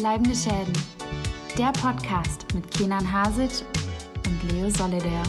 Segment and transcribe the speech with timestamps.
[0.00, 0.72] Bleibende Schäden.
[1.58, 3.50] Der Podcast mit Kenan Hasic
[4.26, 5.22] und Leo Solidaire.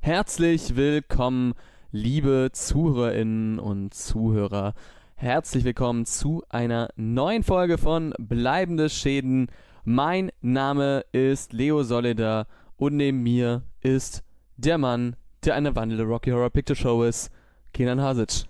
[0.00, 1.52] Herzlich willkommen,
[1.92, 4.72] liebe Zuhörerinnen und Zuhörer.
[5.16, 9.48] Herzlich willkommen zu einer neuen Folge von Bleibende Schäden.
[9.84, 14.22] Mein Name ist Leo Solida und neben mir ist
[14.56, 17.30] der Mann, der eine wandelnde Rocky Horror Picture Show ist,
[17.72, 18.44] Kenan Hasic.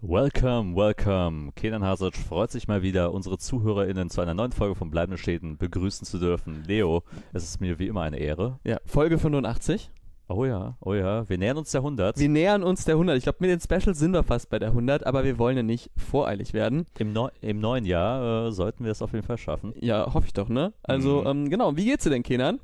[0.00, 1.50] Welcome, welcome.
[1.56, 5.58] Kenan Hasic freut sich mal wieder, unsere ZuhörerInnen zu einer neuen Folge von Bleibende Schäden
[5.58, 6.62] begrüßen zu dürfen.
[6.66, 7.02] Leo,
[7.32, 8.60] es ist mir wie immer eine Ehre.
[8.64, 9.90] Ja, Folge 85.
[10.30, 12.18] Oh ja, oh ja, wir nähern uns der 100.
[12.18, 13.16] Wir nähern uns der 100.
[13.16, 15.62] Ich glaube, mit den Specials sind wir fast bei der 100, aber wir wollen ja
[15.62, 16.84] nicht voreilig werden.
[16.98, 19.72] Im, Neu Im neuen Jahr äh, sollten wir es auf jeden Fall schaffen.
[19.80, 20.74] Ja, hoffe ich doch, ne?
[20.82, 21.26] Also, Mhm.
[21.26, 21.76] ähm, genau.
[21.76, 22.60] Wie geht's dir denn, Kenan?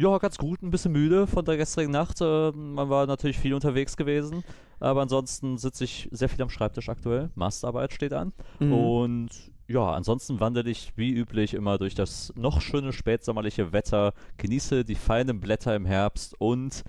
[0.00, 2.22] Ja, ganz gut, ein bisschen müde von der gestrigen Nacht.
[2.22, 4.42] Äh, man war natürlich viel unterwegs gewesen,
[4.78, 7.28] aber ansonsten sitze ich sehr viel am Schreibtisch aktuell.
[7.34, 8.32] Masterarbeit steht an.
[8.60, 8.72] Mhm.
[8.72, 9.28] Und
[9.68, 14.94] ja, ansonsten wandere ich wie üblich immer durch das noch schöne spätsommerliche Wetter, genieße die
[14.94, 16.82] feinen Blätter im Herbst und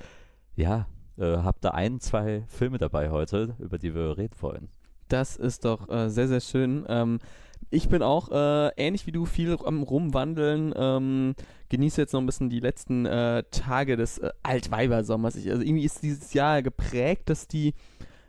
[0.55, 4.69] ja, äh, habe da ein, zwei Filme dabei heute, über die wir reden wollen.
[5.09, 6.85] Das ist doch äh, sehr, sehr schön.
[6.87, 7.19] Ähm,
[7.69, 10.73] ich bin auch äh, ähnlich wie du viel am Rumwandeln.
[10.75, 11.35] Ähm,
[11.69, 15.35] genieße jetzt noch ein bisschen die letzten äh, Tage des äh, Altweibersommers.
[15.35, 17.73] Ich, also irgendwie ist dieses Jahr geprägt, dass die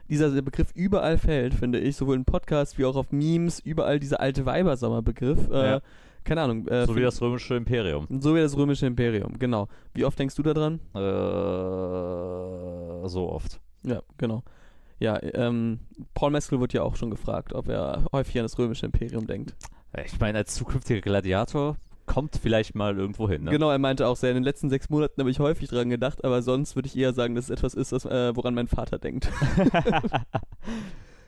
[0.09, 4.21] dieser Begriff überall fällt, finde ich, sowohl in Podcasts wie auch auf Memes, überall dieser
[4.21, 5.49] alte Weibersommer-Begriff.
[5.51, 5.81] Äh, Ja.
[6.25, 6.69] Keine Ahnung.
[6.69, 8.07] Äh, so wie das römische Imperium.
[8.21, 9.67] so wie das römische Imperium, genau.
[9.93, 10.79] Wie oft denkst du da dran?
[10.95, 11.01] Äh,
[13.09, 13.61] so oft.
[13.85, 14.43] Ja, genau.
[15.03, 15.81] Ja, ähm,
[16.15, 19.55] Paul Mescal wird ja auch schon gefragt, ob er häufig an das römische Imperium denkt.
[20.05, 23.45] Ich meine, als zukünftiger Gladiator kommt vielleicht mal irgendwo hin.
[23.45, 23.51] Ne?
[23.51, 26.25] Genau, er meinte auch sehr, in den letzten sechs Monaten habe ich häufig dran gedacht,
[26.25, 28.99] aber sonst würde ich eher sagen, dass es etwas ist, das, äh, woran mein Vater
[28.99, 29.29] denkt.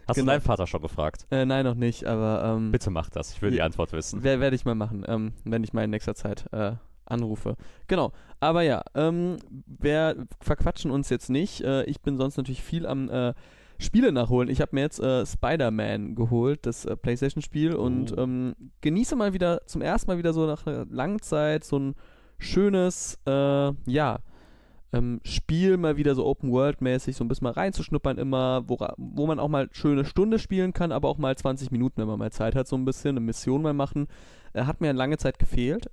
[0.06, 0.26] Hast Genau.
[0.32, 1.26] du deinen Vater schon gefragt?
[1.30, 3.62] äh, nein, noch nicht, aber ähm, Bitte mach das, ich will die.
[3.62, 4.22] Antwort wissen.
[4.22, 6.72] wer- werde ich mal machen, ähm, wenn ich mal in nächster Zeit äh,
[7.06, 7.56] anrufe.
[7.88, 11.62] Genau, aber ja, ähm, wir verquatschen uns jetzt nicht.
[11.62, 13.32] Äh, ich bin sonst natürlich viel am äh,
[13.78, 14.48] Spiele nachholen.
[14.48, 18.20] Ich habe mir jetzt äh, Spider-Man geholt, das äh, PlayStation-Spiel, und Oh.
[18.22, 21.94] ähm, genieße mal wieder, zum ersten Mal wieder so nach einer langen Zeit, so ein
[22.38, 24.18] schönes, äh, ja,
[24.92, 29.40] ähm, Spiel mal wieder so Open-World-mäßig, so ein bisschen mal reinzuschnuppern immer, wo, wo man
[29.40, 32.54] auch mal schöne Stunde spielen kann, aber auch mal 20 Minuten, wenn man mal Zeit
[32.54, 34.06] hat, so ein bisschen, eine Mission mal machen.
[34.52, 35.90] Äh, hat mir lange Zeit gefehlt.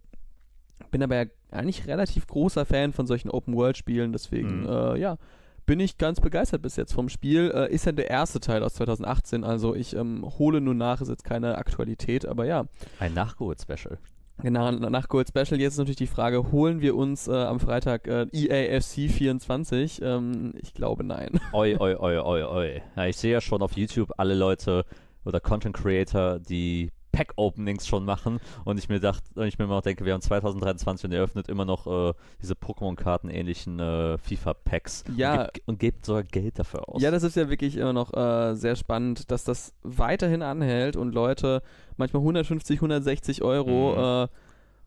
[0.92, 4.69] Bin aber ja eigentlich relativ großer Fan von solchen Open-World-Spielen, deswegen, Mhm.
[4.69, 5.18] äh, ja,
[5.66, 7.51] bin ich ganz begeistert bis jetzt vom Spiel.
[7.53, 11.09] Äh, ist ja der erste Teil aus 2018, also ich ähm, hole nur nach, ist
[11.09, 12.66] jetzt keine Aktualität, aber ja.
[12.99, 13.97] Ein Nachgeholt-Special.
[14.41, 15.59] Genau, nach Gold Special.
[15.59, 20.01] Jetzt ist natürlich die Frage, holen wir uns äh, am Freitag äh, EAFC 24?
[20.01, 21.39] Ähm, ich glaube nein.
[21.53, 22.81] Oi, oi, oi, oi, oi.
[22.95, 24.85] Ja, ich sehe ja schon auf YouTube alle Leute
[25.25, 29.75] oder Content Creator, die Pack-Openings schon machen und ich mir dachte, und ich mir immer
[29.75, 34.17] noch denke, wir haben 2023 und ihr öffnet immer noch äh, diese Pokémon-Karten ähnlichen äh,
[34.17, 35.31] FIFA-Packs Ja.
[35.33, 37.01] und, gebt, und gebt sogar Geld dafür aus.
[37.01, 41.13] Ja, das ist ja wirklich immer noch äh, sehr spannend, dass das weiterhin anhält und
[41.13, 41.61] Leute
[41.97, 44.25] manchmal 150, 160 Euro, Mhm.
[44.25, 44.27] äh,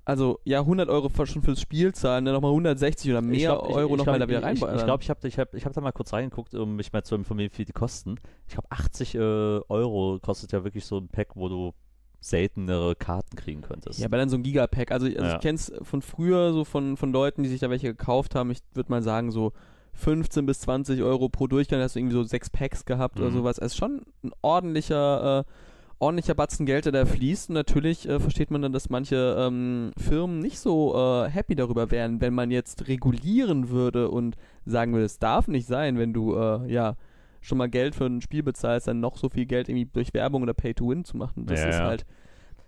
[0.07, 3.69] also ja, 100 Euro schon fürs Spiel zahlen, dann nochmal 160 oder mehr Ich glaub,
[3.71, 4.77] ich- Euro nochmal da glaub, wieder ich- reinbauen.
[4.77, 7.03] Ich glaube, ich habe ich hab, ich hab da mal kurz reingeguckt, um mich mal
[7.05, 8.17] zu informieren, wie viel die kosten.
[8.47, 11.73] Ich glaube, 80 äh, Euro kostet ja wirklich so ein Pack, wo du
[12.25, 13.99] seltenere Karten kriegen könntest.
[14.01, 14.91] Ja, aber dann so ein Gigapack.
[14.93, 15.35] Also, also Ja.
[15.35, 18.51] ich kenne es von früher, so von, von Leuten, die sich da welche gekauft haben.
[18.51, 19.53] Ich würde mal sagen, so
[19.93, 21.79] 15 bis 20 Euro pro Durchgang.
[21.81, 23.35] Da hast du irgendwie so sechs Packs gehabt oder Mhm.
[23.35, 23.59] sowas.
[23.59, 25.53] Es ist schon ein ordentlicher, äh,
[25.99, 27.51] ordentlicher Batzen Geld, der da fließt.
[27.51, 31.91] Und natürlich äh, versteht man dann, dass manche ähm, Firmen nicht so äh, happy darüber
[31.91, 36.35] wären, wenn man jetzt regulieren würde und sagen würde, es darf nicht sein, wenn du,
[36.37, 36.97] äh, ja,
[37.45, 40.43] schon mal Geld für ein Spiel bezahlst, dann noch so viel Geld irgendwie durch Werbung
[40.43, 41.47] oder Pay-to-Win zu machen.
[41.47, 42.07] Das Ja, ist halt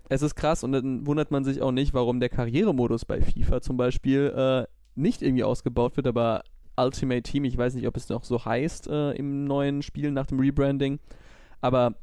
[0.09, 3.61] es ist krass und dann wundert man sich auch nicht, warum der Karrieremodus bei FIFA
[3.61, 4.65] zum Beispiel äh,
[4.95, 6.43] nicht irgendwie ausgebaut wird, aber
[6.77, 10.27] Ultimate Team, ich weiß nicht, ob es noch so heißt äh, im neuen Spiel nach
[10.27, 10.99] dem Rebranding,
[11.59, 11.95] aber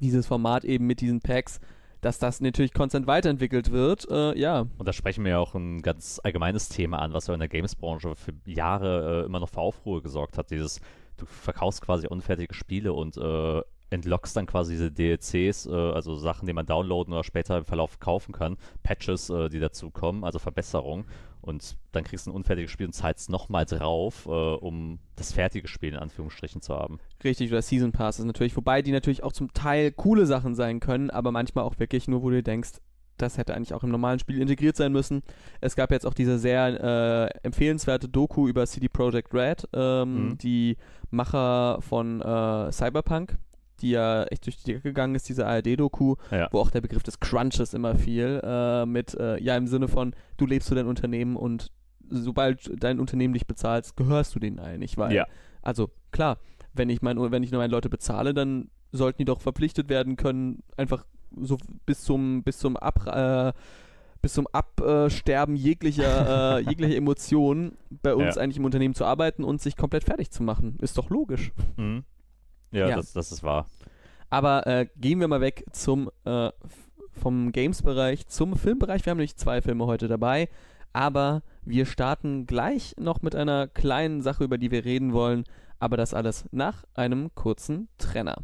[0.00, 1.60] dieses Format eben mit diesen Packs,
[2.00, 5.82] dass das natürlich konstant weiterentwickelt wird, äh, ja, Und da sprechen wir ja auch ein
[5.82, 9.60] ganz allgemeines Thema an, was ja in der Games-Branche für Jahre äh, immer noch für
[9.60, 10.50] Aufruhr gesorgt hat.
[10.50, 10.80] Dieses,
[11.16, 16.46] du verkaufst quasi unfertige Spiele und äh, entlockst dann quasi diese DLCs, äh, also Sachen,
[16.46, 20.38] die man downloaden oder später im Verlauf kaufen kann, Patches, äh, die dazu kommen, also
[20.38, 21.06] Verbesserungen.
[21.40, 25.68] Und dann kriegst du ein unfertiges Spiel und zahlst nochmal drauf, äh, um das fertige
[25.68, 26.98] Spiel in Anführungsstrichen zu haben.
[27.22, 31.10] richtig, oder Season Passes natürlich, wobei die natürlich auch zum Teil coole Sachen sein können,
[31.10, 32.80] aber manchmal auch wirklich nur, wo du denkst,
[33.18, 35.22] das hätte eigentlich auch im normalen Spiel integriert sein müssen.
[35.60, 40.38] Es gab jetzt auch diese sehr äh, empfehlenswerte Doku über CD Projekt Red, ähm, Mhm.
[40.38, 40.76] die
[41.10, 43.36] Macher von äh, Cyberpunk,
[43.80, 46.48] die ja echt durch die Decke gegangen ist, diese ARD-Doku, Ja.
[46.52, 50.14] wo auch der Begriff des Crunches immer fiel, äh, mit, äh, ja, im Sinne von,
[50.36, 51.70] du lebst für dein Unternehmen und
[52.08, 55.26] sobald dein Unternehmen dich bezahlt, gehörst du denen eigentlich, weil, Ja.
[55.62, 56.38] also klar,
[56.72, 60.16] wenn ich, mein, wenn ich nur meine Leute bezahle, dann sollten die doch verpflichtet werden
[60.16, 61.04] können, einfach
[61.42, 63.52] so bis zum, bis zum Ab, äh,
[64.22, 68.42] bis zum Absterben jeglicher, äh, jeglicher Emotionen bei uns Ja.
[68.42, 70.76] eigentlich im Unternehmen zu arbeiten und sich komplett fertig zu machen.
[70.80, 71.52] Ist doch logisch.
[71.76, 72.04] Mhm.
[72.70, 72.96] Ja, Ja.
[72.96, 73.66] Das, das ist wahr.
[74.30, 76.50] Aber äh, gehen wir mal weg zum äh,
[77.12, 79.06] vom Games-Bereich zum Filmbereich.
[79.06, 80.48] Wir haben nämlich zwei Filme heute dabei,
[80.92, 85.44] aber wir starten gleich noch mit einer kleinen Sache, über die wir reden wollen.
[85.78, 88.36] Aber das alles nach einem kurzen Trenner.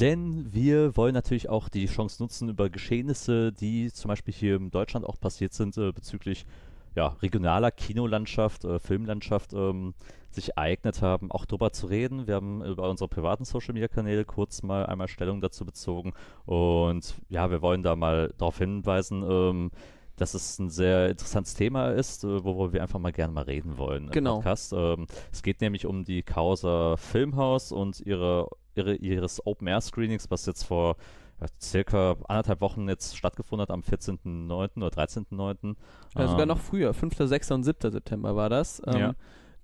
[0.00, 4.70] Denn wir wollen natürlich auch die Chance nutzen, über Geschehnisse, die zum Beispiel hier in
[4.70, 6.46] Deutschland auch passiert sind, äh, bezüglich
[6.94, 9.94] ja, regionaler Kinolandschaft, äh, Filmlandschaft, ähm,
[10.30, 12.26] sich ereignet haben, auch drüber zu reden.
[12.26, 16.12] Wir haben über unsere privaten Social-Media-Kanäle kurz mal einmal Stellung dazu bezogen.
[16.46, 19.70] Und ja, wir wollen da mal darauf hinweisen, ähm,
[20.16, 23.76] dass es ein sehr interessantes Thema ist, äh, worüber wir einfach mal gerne mal reden
[23.78, 24.36] wollen im Genau.
[24.36, 24.72] Podcast.
[24.74, 30.96] Ähm, es geht nämlich um die Causa Filmhaus und ihre, ihres Open-Air-Screenings, was jetzt vor
[31.40, 34.76] ja, circa anderthalb Wochen jetzt stattgefunden hat, am 14.09.
[34.76, 35.76] oder 13.09.
[36.16, 37.50] Ja, sogar Ähm, noch früher, 5., 6.
[37.52, 37.90] und 7.
[37.92, 38.82] September war das.
[38.86, 39.14] Ähm, Ja.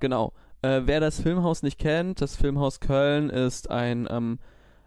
[0.00, 0.32] Genau.
[0.62, 4.38] Äh, wer das Filmhaus nicht kennt, das Filmhaus Köln ist ein, ähm,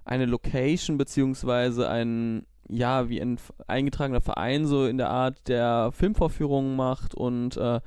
[0.05, 3.37] eine Location beziehungsweise ein, ja, wie ein
[3.67, 7.79] eingetragener Verein so in der Art, der Filmvorführungen macht und äh,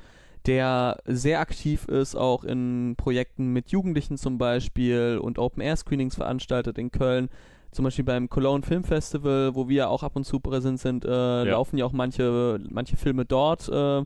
[0.47, 6.91] der sehr aktiv ist, auch in Projekten mit Jugendlichen zum Beispiel und Open-Air-Screenings veranstaltet in
[6.91, 7.29] Köln.
[7.71, 11.45] Zum Beispiel beim Cologne Film Festival, wo wir auch ab und zu präsent sind, äh,
[11.45, 14.05] laufen ja auch manche, manche Filme dort äh,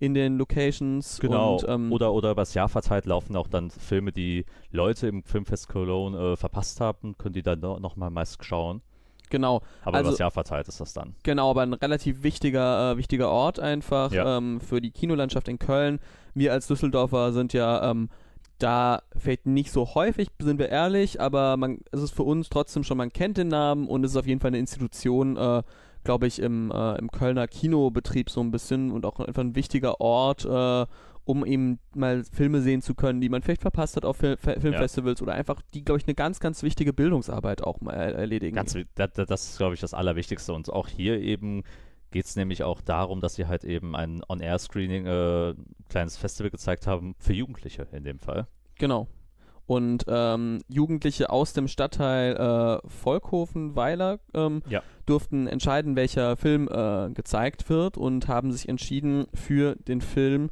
[0.00, 1.20] in den Locations.
[1.20, 1.54] Genau.
[1.54, 5.68] Und, ähm, oder, oder übers Jahr verteilt laufen auch dann Filme, die Leute im Filmfest
[5.68, 8.82] Cologne äh, verpasst haben, können die dann no, noch mal meist schauen.
[9.30, 11.14] Genau, Aber Also- übers Jahr verteilt ist das dann.
[11.22, 14.36] genau, aber ein relativ wichtiger, äh, wichtiger Ort einfach Ja.
[14.38, 15.98] ähm, für die Kinolandschaft in Köln.
[16.34, 18.08] Wir als Düsseldorfer sind ja ähm,
[18.58, 22.84] da vielleicht nicht so häufig, sind wir ehrlich, aber man, es ist für uns trotzdem
[22.84, 25.62] schon, man kennt den Namen und es ist auf jeden Fall eine Institution, äh,
[26.04, 30.00] glaube ich, im, äh, im Kölner Kinobetrieb so ein bisschen und auch einfach ein wichtiger
[30.00, 30.86] Ort, äh,
[31.24, 34.60] um eben mal Filme sehen zu können, die man vielleicht verpasst hat auf Fil Fe-
[34.60, 38.54] Filmfestivals oder einfach die, glaube ich, eine ganz, ganz wichtige Bildungsarbeit auch mal er erledigen.
[38.56, 40.52] Ganz, wi- da, da, das ist, glaube ich, das Allerwichtigste.
[40.52, 41.62] Und auch hier eben
[42.10, 45.54] geht es nämlich auch darum, dass sie halt eben ein On-Air-Screening, äh,
[45.88, 48.46] kleines Festival gezeigt haben, für Jugendliche in dem Fall.
[48.78, 49.08] Genau.
[49.66, 54.82] Und ähm, Jugendliche aus dem Stadtteil äh, Volkhofen-Weiler ähm, Ja.
[55.06, 60.50] durften entscheiden, welcher Film äh, gezeigt wird und haben sich entschieden für den Film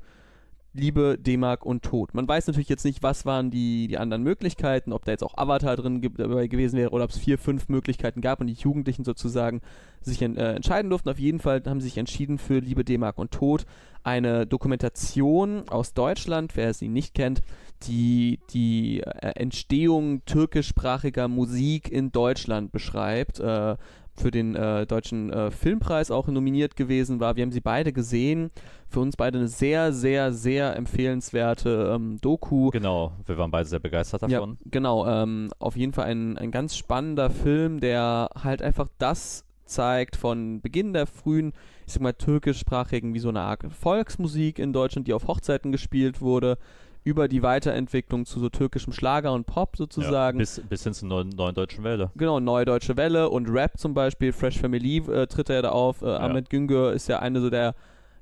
[0.74, 2.14] Liebe, D-Mark und Tod.
[2.14, 5.36] Man weiß natürlich jetzt nicht, was waren die, die anderen Möglichkeiten, ob da jetzt auch
[5.36, 8.54] Avatar drin ge dabei gewesen wäre oder ob es vier, fünf Möglichkeiten gab und die
[8.54, 9.60] Jugendlichen sozusagen
[10.00, 11.10] sich äh, entscheiden durften.
[11.10, 13.66] Auf jeden Fall haben sie sich entschieden für Liebe, D-Mark und Tod.
[14.02, 17.42] Eine Dokumentation aus Deutschland, wer sie nicht kennt,
[17.82, 23.40] die die äh, Entstehung türkischsprachiger Musik in Deutschland beschreibt.
[23.40, 23.76] Äh,
[24.14, 27.36] für den äh, deutschen äh, Filmpreis auch nominiert gewesen war.
[27.36, 28.50] Wir haben sie beide gesehen.
[28.88, 32.70] Für uns beide eine sehr, sehr, sehr empfehlenswerte ähm, Doku.
[32.70, 34.58] Genau, wir waren beide sehr begeistert davon.
[34.60, 35.06] Ja, genau.
[35.06, 40.60] Ähm, auf jeden Fall ein, ein ganz spannender Film, der halt einfach das zeigt von
[40.60, 41.52] Beginn der frühen,
[41.86, 46.20] ich sag mal, türkischsprachigen, wie so eine Art Volksmusik in Deutschland, die auf Hochzeiten gespielt
[46.20, 46.58] wurde,
[47.04, 50.38] über die Weiterentwicklung zu so türkischem Schlager und Pop sozusagen.
[50.38, 52.10] Ja, bis, bis hin zur neuen, neuen deutschen Welle.
[52.16, 56.02] Genau, Neue Deutsche Welle und Rap zum Beispiel, Fresh Family äh, tritt er da auf.
[56.02, 57.74] Äh, Ahmed Güngör ist ja eine so der,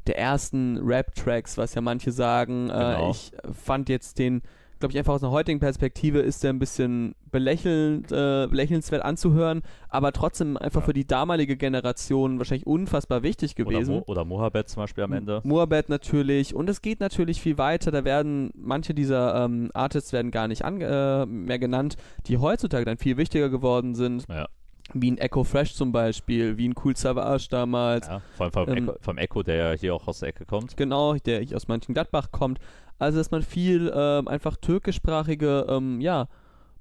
[0.06, 2.68] der ersten Rap-Tracks, was ja manche sagen.
[2.68, 3.08] Genau.
[3.08, 4.42] Äh, ich fand jetzt den,
[4.80, 9.62] glaube ich, einfach aus einer heutigen Perspektive ist der ein bisschen belächelnd, äh, belächelnswert anzuhören,
[9.88, 10.86] aber trotzdem einfach Ja.
[10.86, 13.94] für die damalige Generation wahrscheinlich unfassbar wichtig Oder, gewesen.
[13.96, 15.40] Mo oder Mohabed zum Beispiel am Ende.
[15.44, 17.90] Moabed natürlich und es geht natürlich viel weiter.
[17.90, 21.96] Da werden manche dieser ähm, Artists werden gar nicht ange äh, mehr genannt,
[22.26, 24.48] die heutzutage dann viel wichtiger geworden sind, Ja,
[24.92, 28.08] wie ein Echo Fresh zum Beispiel, wie ein Cool Savage damals.
[28.08, 28.20] ja.
[28.36, 30.76] Vor allem vom, Ähm, Echo, vom Echo, der ja hier auch aus der Ecke kommt.
[30.76, 32.58] Genau, der hier aus Mönchengladbach kommt.
[33.00, 36.28] Also dass man viel ähm, einfach türkischsprachige, ähm, ja,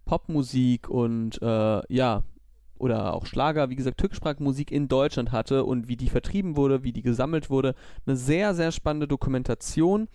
[0.05, 2.23] Popmusik und äh, ja,
[2.77, 6.83] oder auch Schlager, wie gesagt, türkischsprachige Musik in Deutschland hatte und wie die vertrieben wurde,
[6.83, 7.73] wie die gesammelt wurde.
[8.05, 10.07] Eine sehr, sehr spannende Dokumentation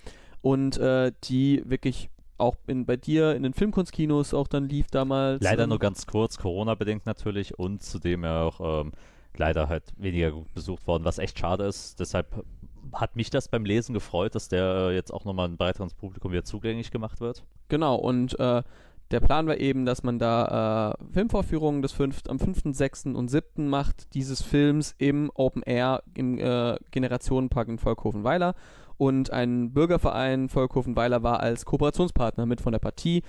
[0.42, 5.42] und äh, die wirklich auch in, bei dir in den Filmkunstkinos auch dann lief damals.
[5.42, 8.92] Leider ähm, nur ganz kurz, Corona-bedingt natürlich und zudem ja auch ähm,
[9.36, 11.98] leider halt weniger gut besucht worden, was echt schade ist.
[12.00, 12.44] Deshalb
[12.92, 16.44] hat mich das beim Lesen gefreut, dass der jetzt auch nochmal ein breiteres Publikum wieder
[16.44, 17.44] zugänglich gemacht wird.
[17.68, 18.62] Genau, und äh,
[19.10, 23.06] der Plan war eben, dass man da äh, Filmvorführungen des fünf, am 5., 6.
[23.06, 23.68] und 7.
[23.68, 28.54] macht dieses Films im Open Air im äh, Generationenpark in Volkhofen-Weiler.
[28.96, 33.22] Und ein Bürgerverein Volkhofen-Weiler war als Kooperationspartner mit von der Partie.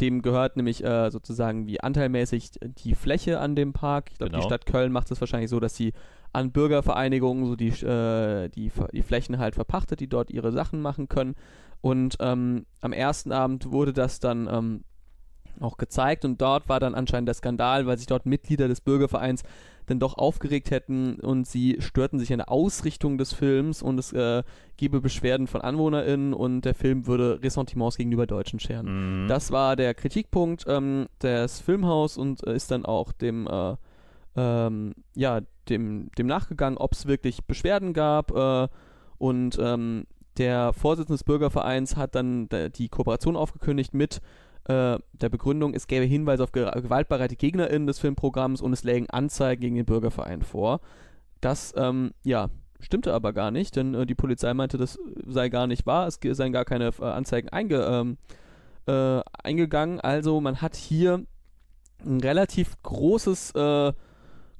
[0.00, 4.10] Dem gehört nämlich äh, sozusagen wie anteilmäßig die Fläche an dem Park.
[4.10, 4.42] Ich glaube, Genau.
[4.42, 5.92] die Stadt Köln macht es wahrscheinlich so, dass sie
[6.34, 11.08] an Bürgervereinigungen so die, äh, die, die Flächen halt verpachtet, die dort ihre Sachen machen
[11.08, 11.34] können.
[11.80, 14.84] Und ähm, am ersten Abend wurde das dann ähm,
[15.60, 19.42] auch gezeigt und dort war dann anscheinend der Skandal, weil sich dort Mitglieder des Bürgervereins
[19.86, 24.12] dann doch aufgeregt hätten und sie störten sich an der Ausrichtung des Films und es
[24.12, 24.42] äh,
[24.76, 29.24] gebe Beschwerden von AnwohnerInnen und der Film würde Ressentiments gegenüber Deutschen scheren.
[29.24, 29.28] Mhm.
[29.28, 33.76] Das war der Kritikpunkt ähm, des Filmhaus und äh, ist dann auch dem, äh,
[34.36, 38.30] ähm, ja, dem, dem nachgegangen, ob es wirklich Beschwerden gab.
[38.32, 38.68] Äh,
[39.18, 40.06] und ähm,
[40.36, 44.20] der Vorsitzende des Bürgervereins hat dann die Kooperation aufgekündigt mit
[44.64, 49.10] äh, der Begründung, es gäbe Hinweise auf ge gewaltbereite GegnerInnen des Filmprogramms und es lägen
[49.10, 50.80] Anzeigen gegen den Bürgerverein vor.
[51.40, 52.48] Das, ähm, ja,
[52.80, 56.18] stimmte aber gar nicht, denn äh, die Polizei meinte, das sei gar nicht wahr, es
[56.22, 58.16] seien gar keine äh, Anzeigen einge, ähm,
[58.86, 60.00] äh, eingegangen.
[60.00, 61.24] Also man hat hier
[62.04, 63.92] ein relativ großes, äh,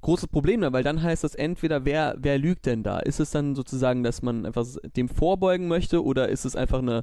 [0.04, 3.00] großes Problem da, weil dann heißt das entweder, wer, wer lügt denn da?
[3.00, 7.02] Ist es dann sozusagen, dass man einfach dem vorbeugen möchte oder ist es einfach eine,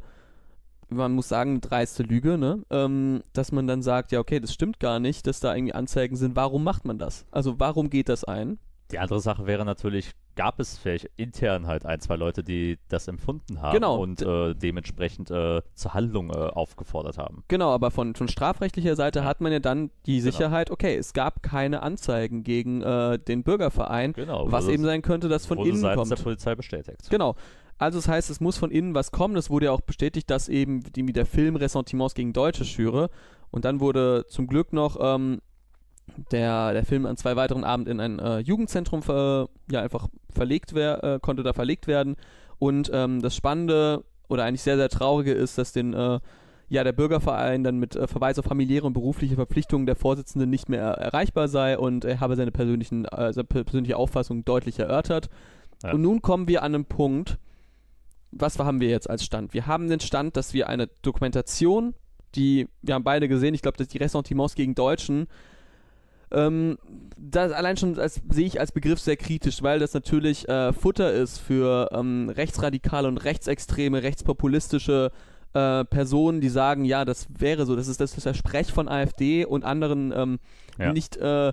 [0.89, 2.63] man muss sagen, dreiste Lüge, ne?
[2.69, 6.15] Ähm, dass man dann sagt, ja, okay, das stimmt gar nicht, dass da irgendwie Anzeigen
[6.15, 6.35] sind.
[6.35, 7.25] Warum macht man das?
[7.31, 8.59] Also warum geht das ein?
[8.91, 13.07] Die andere Sache wäre natürlich, gab es vielleicht intern halt ein, zwei Leute, die das
[13.07, 13.97] empfunden haben Genau.
[14.01, 17.43] und äh, dementsprechend äh, zur Handlung äh, aufgefordert haben.
[17.47, 19.25] Genau, aber von, von strafrechtlicher Seite Ja.
[19.25, 24.13] hat man ja dann die Sicherheit, okay, es gab keine Anzeigen gegen äh, den Bürgerverein,
[24.13, 24.51] Genau.
[24.51, 26.11] was eben sein könnte, dass von wurde innen kommt.
[26.11, 27.09] der Polizei bestätigt.
[27.09, 27.35] Genau.
[27.77, 29.35] Also das heißt, es muss von innen was kommen.
[29.35, 33.09] Es wurde ja auch bestätigt, dass eben die, der Film Ressentiments gegen Deutsche schüre.
[33.49, 35.41] Und dann wurde zum Glück noch ähm,
[36.31, 40.73] der, der Film an zwei weiteren Abenden in ein äh, Jugendzentrum ver, ja, einfach verlegt
[40.73, 42.15] wer, äh, konnte da verlegt werden.
[42.59, 46.19] Und ähm, das Spannende oder eigentlich sehr, sehr Traurige ist, dass den äh,
[46.71, 50.69] ja, der Bürgerverein dann mit äh, Verweis auf familiäre und berufliche Verpflichtungen der Vorsitzende nicht
[50.69, 55.29] mehr erreichbar sei und er habe seine, persönlichen, äh, seine persönliche Auffassung deutlich erörtert.
[55.83, 55.91] Ja.
[55.91, 57.39] Und nun kommen wir an einen Punkt,
[58.31, 59.53] was haben wir jetzt als Stand?
[59.53, 61.93] Wir haben den Stand, dass wir eine Dokumentation,
[62.35, 65.27] die, wir haben beide gesehen, ich glaube, dass die Ressentiments gegen Deutschen,
[66.31, 66.77] ähm,
[67.17, 71.11] das allein schon als, sehe ich als Begriff sehr kritisch, weil das natürlich äh, Futter
[71.13, 75.11] ist für ähm, rechtsradikale und rechtsextreme, rechtspopulistische
[75.53, 78.87] äh, Personen, die sagen, ja, das wäre so, das ist das, ist der Sprech von
[78.87, 80.39] AfD und anderen ähm,
[80.79, 80.93] Ja.
[80.93, 81.51] nicht, äh,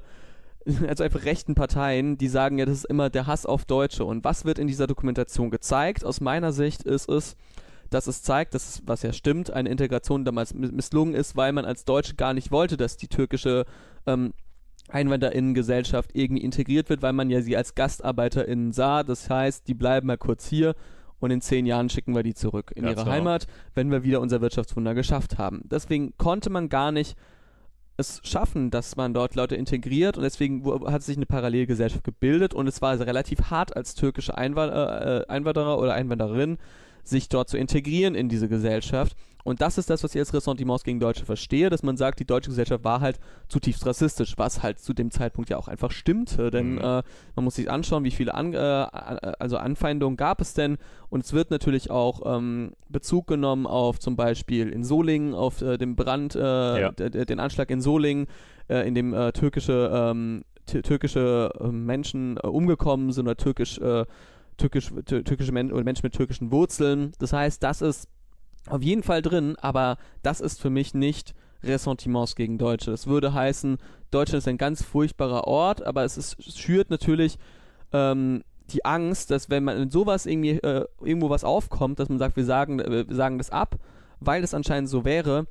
[0.88, 4.04] also einfach rechten Parteien, die sagen, ja, das ist immer der Hass auf Deutsche.
[4.04, 6.04] Und was wird in dieser Dokumentation gezeigt?
[6.04, 7.37] Aus meiner Sicht ist es,
[7.90, 11.52] dass es zeigt, dass es, was ja stimmt, eine Integration damals miss- misslungen ist, weil
[11.52, 13.64] man als Deutsche gar nicht wollte, dass die türkische
[14.06, 14.32] ähm,
[14.88, 19.02] Einwanderinnengesellschaft irgendwie integriert wird, weil man ja sie als GastarbeiterInnen sah.
[19.02, 20.75] Das heißt, die bleiben mal kurz hier
[21.21, 23.16] und in zehn Jahren schicken wir die zurück in Ganz ihre genau.
[23.16, 25.62] Heimat, wenn wir wieder unser Wirtschaftswunder geschafft haben.
[25.64, 27.16] Deswegen konnte man gar nicht
[27.99, 32.68] es schaffen, dass man dort Leute integriert und deswegen hat sich eine Parallelgesellschaft gebildet und
[32.68, 36.59] es war also relativ hart als türkische Einwa äh, Einwanderer oder Einwanderin
[37.02, 39.16] sich dort zu integrieren in diese Gesellschaft.
[39.49, 42.26] Und das ist das, was ich als Ressentiments gegen Deutsche verstehe, dass man sagt, die
[42.26, 46.50] deutsche Gesellschaft war halt zutiefst rassistisch, was halt zu dem Zeitpunkt ja auch einfach stimmte,
[46.50, 46.78] denn Mhm.
[46.78, 47.02] äh,
[47.35, 50.76] man muss sich anschauen, wie viele An äh, also Anfeindungen gab es denn
[51.09, 55.78] und es wird natürlich auch ähm, Bezug genommen auf zum Beispiel in Solingen, auf äh,
[55.78, 56.90] den Brand, äh, Ja.
[56.93, 58.26] den Anschlag in Solingen,
[58.69, 64.05] äh, in dem äh, türkische, ähm, tü- türkische Menschen umgekommen sind oder türkisch, äh,
[64.59, 67.12] türkisch, tü- türkische Men oder Menschen mit türkischen Wurzeln.
[67.19, 68.09] Das heißt, das ist
[68.71, 72.91] auf jeden Fall drin, aber das ist für mich nicht Ressentiments gegen Deutsche.
[72.91, 73.79] Das würde heißen,
[74.11, 77.39] Deutschland ist ein ganz furchtbarer Ort, aber es, ist, es schürt natürlich
[77.93, 82.19] ähm, die Angst, dass wenn man in sowas irgendwie äh, irgendwo was aufkommt, dass man
[82.19, 83.77] sagt, wir sagen, äh, wir sagen das ab,
[84.21, 85.47] weil es anscheinend so wäre,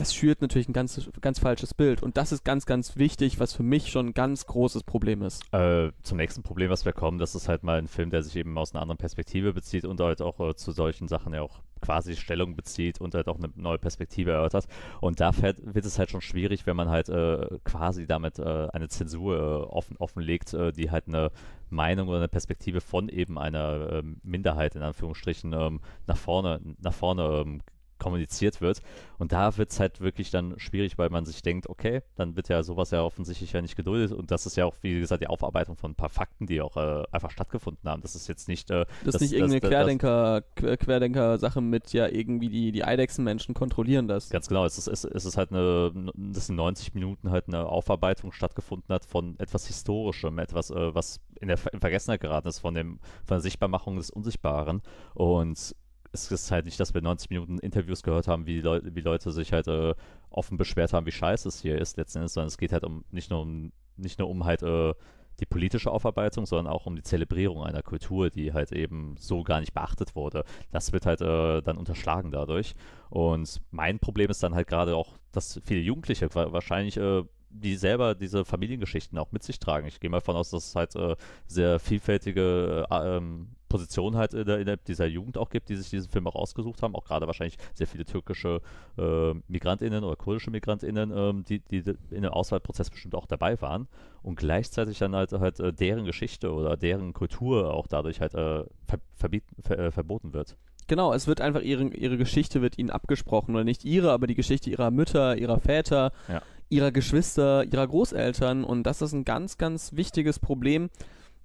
[0.00, 2.02] das schürt natürlich ein ganz, ganz falsches Bild.
[2.02, 5.42] Und das ist ganz, ganz wichtig, was für mich schon ein ganz großes Problem ist.
[5.52, 8.36] Äh, zum nächsten Problem, was wir kommen, das ist halt mal ein Film, der sich
[8.36, 11.60] eben aus einer anderen Perspektive bezieht und halt auch äh, zu solchen Sachen ja auch
[11.82, 14.66] quasi Stellung bezieht und halt auch eine neue Perspektive erörtert.
[15.00, 18.68] Und da fährt, wird es halt schon schwierig, wenn man halt äh, quasi damit äh,
[18.72, 21.30] eine Zensur äh, offen, offenlegt, äh, die halt eine
[21.68, 26.94] Meinung oder eine Perspektive von eben einer ähm, Minderheit in Anführungsstrichen ähm, nach vorne, nach
[26.94, 27.62] vorne ähm,
[28.00, 28.82] kommuniziert wird.
[29.18, 32.48] Und da wird es halt wirklich dann schwierig, weil man sich denkt, okay, dann wird
[32.48, 34.12] ja sowas ja offensichtlich ja nicht geduldet.
[34.12, 36.76] Und das ist ja auch, wie gesagt, die Aufarbeitung von ein paar Fakten, die auch
[36.76, 38.02] äh, einfach stattgefunden haben.
[38.02, 38.70] Das ist jetzt nicht.
[38.70, 44.30] Äh, das ist nicht irgendeine Querdenker, Querdenker-Sache mit, ja, irgendwie die, die Eidechsenmenschen kontrollieren das.
[44.30, 44.64] Ganz genau.
[44.64, 48.92] Es ist, es, es ist halt eine, dass in 90 Minuten halt eine Aufarbeitung stattgefunden
[48.92, 52.98] hat von etwas Historischem, etwas, äh, was in, der, in Vergessenheit geraten ist, von, dem,
[53.24, 54.82] von der Sichtbarmachung des Unsichtbaren.
[55.14, 55.74] Und
[56.12, 59.30] es ist halt nicht, dass wir 90 Minuten Interviews gehört haben, wie, Leu wie Leute
[59.30, 59.94] sich halt äh,
[60.30, 63.04] offen beschwert haben, wie scheiße es hier ist letzten Endes, sondern es geht halt um
[63.10, 64.94] nicht nur um nicht nur um halt äh,
[65.40, 69.60] die politische Aufarbeitung, sondern auch um die Zelebrierung einer Kultur, die halt eben so gar
[69.60, 70.44] nicht beachtet wurde.
[70.70, 72.74] Das wird halt äh, dann unterschlagen dadurch.
[73.08, 78.14] Und mein Problem ist dann halt gerade auch, dass viele Jugendliche wahrscheinlich äh, die selber
[78.14, 79.86] diese Familiengeschichten auch mit sich tragen.
[79.86, 81.16] Ich gehe mal davon aus, dass es halt äh,
[81.46, 86.26] sehr vielfältige äh, ähm, Positionen halt in dieser Jugend auch gibt, die sich diesen Film
[86.26, 86.94] auch ausgesucht haben.
[86.94, 88.60] Auch gerade wahrscheinlich sehr viele türkische
[88.98, 91.78] äh, MigrantInnen oder kurdische MigrantInnen, ähm, die, die
[92.10, 93.86] in dem Auswahlprozess bestimmt auch dabei waren.
[94.22, 98.64] Und gleichzeitig dann halt, halt äh, deren Geschichte oder deren Kultur auch dadurch halt äh,
[98.86, 99.32] ver ver
[99.78, 100.56] äh, verboten wird.
[100.90, 104.34] Genau, es wird einfach ihre, ihre Geschichte wird ihnen abgesprochen oder nicht ihre, aber die
[104.34, 109.58] Geschichte ihrer Mütter, ihrer Väter, ja ihrer Geschwister, ihrer Großeltern und das ist ein ganz,
[109.58, 110.88] ganz wichtiges Problem.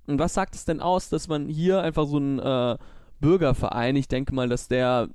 [0.07, 2.77] Und was sagt es denn aus, dass man hier einfach so einen äh,
[3.19, 5.09] Bürgerverein, ich denke mal, dass der,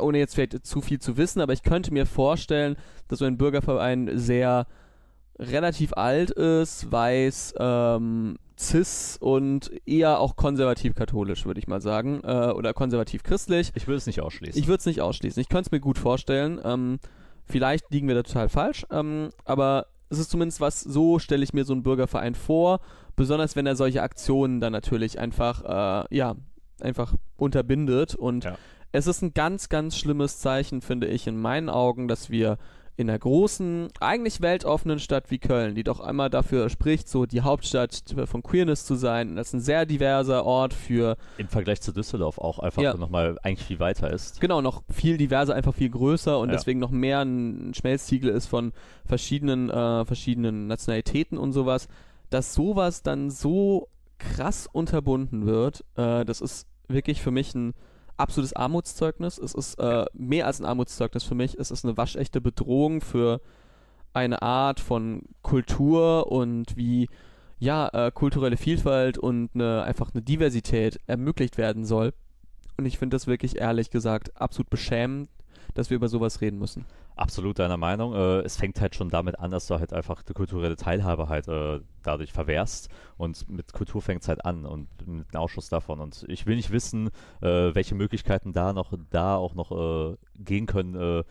[0.00, 2.76] ohne jetzt vielleicht zu viel zu wissen, aber ich könnte mir vorstellen,
[3.08, 4.66] dass so ein Bürgerverein sehr
[5.36, 12.50] relativ alt ist, weiß, ähm, cis und eher auch konservativ-katholisch, würde ich mal sagen, äh,
[12.50, 13.72] oder konservativ-christlich.
[13.74, 14.60] Ich würde es nicht ausschließen.
[14.60, 15.40] Ich würde es nicht ausschließen.
[15.40, 16.60] Ich könnte es mir gut vorstellen.
[16.64, 16.98] Ähm,
[17.46, 21.52] Vielleicht liegen wir da total falsch, ähm, aber es ist zumindest was, so stelle ich
[21.52, 22.80] mir so einen Bürgerverein vor,
[23.16, 26.36] besonders wenn er solche Aktionen dann natürlich einfach, äh, ja,
[26.80, 28.56] einfach unterbindet und ja.
[28.92, 32.58] es ist ein ganz, ganz schlimmes Zeichen, finde ich, in meinen Augen, dass wir
[32.96, 37.40] in einer großen, eigentlich weltoffenen Stadt wie Köln, die doch einmal dafür spricht, so die
[37.40, 39.34] Hauptstadt von Queerness zu sein.
[39.34, 41.16] Das ist ein sehr diverser Ort für.
[41.38, 42.94] Im Vergleich zu Düsseldorf auch einfach ja.
[42.94, 44.40] nochmal eigentlich viel weiter ist.
[44.40, 46.54] Genau, noch viel diverser, einfach viel größer und ja.
[46.54, 48.72] deswegen noch mehr ein Schmelztiegel ist von
[49.04, 51.88] verschiedenen, äh, verschiedenen Nationalitäten und sowas.
[52.30, 57.74] Dass sowas dann so krass unterbunden wird, äh, das ist wirklich für mich ein
[58.16, 59.38] absolutes Armutszeugnis.
[59.38, 61.58] Es ist äh, mehr als ein Armutszeugnis für mich.
[61.58, 63.40] Es ist eine waschechte Bedrohung für
[64.12, 67.08] eine Art von Kultur und wie
[67.58, 72.12] ja äh, kulturelle Vielfalt und eine, einfach eine Diversität ermöglicht werden soll.
[72.76, 75.28] Und ich finde das wirklich ehrlich gesagt absolut beschämend,
[75.74, 76.84] dass wir über sowas reden müssen.
[77.16, 78.12] Absolut deiner Meinung.
[78.12, 81.46] Äh, es fängt halt schon damit an, dass du halt einfach die kulturelle Teilhabe halt
[81.46, 82.88] äh, dadurch verwehrst.
[83.16, 86.00] Und mit Kultur fängt es halt an und mit einem Ausschuss davon.
[86.00, 90.66] Und ich will nicht wissen, äh, welche Möglichkeiten da noch da auch noch äh, gehen
[90.66, 91.24] können, äh,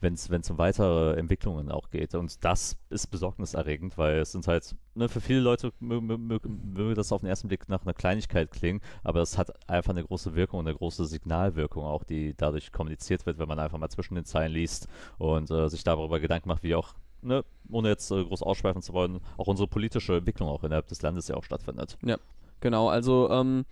[0.00, 2.14] wenn es um weitere Entwicklungen auch geht.
[2.14, 7.20] Und das ist besorgniserregend, weil es sind halt, ne, für viele Leute möge das auf
[7.20, 10.74] den ersten Blick nach einer Kleinigkeit klingen, aber es hat einfach eine große Wirkung, eine
[10.74, 14.88] große Signalwirkung auch, die dadurch kommuniziert wird, wenn man einfach mal zwischen den Zeilen liest
[15.18, 18.92] und äh, sich darüber Gedanken macht, wie auch Ne, ohne jetzt äh, groß ausschweifen zu
[18.92, 21.96] wollen, auch unsere politische Entwicklung auch innerhalb des Landes ja auch stattfindet.
[22.04, 22.18] Ja,
[22.60, 22.88] genau.
[22.88, 23.64] Also ähm,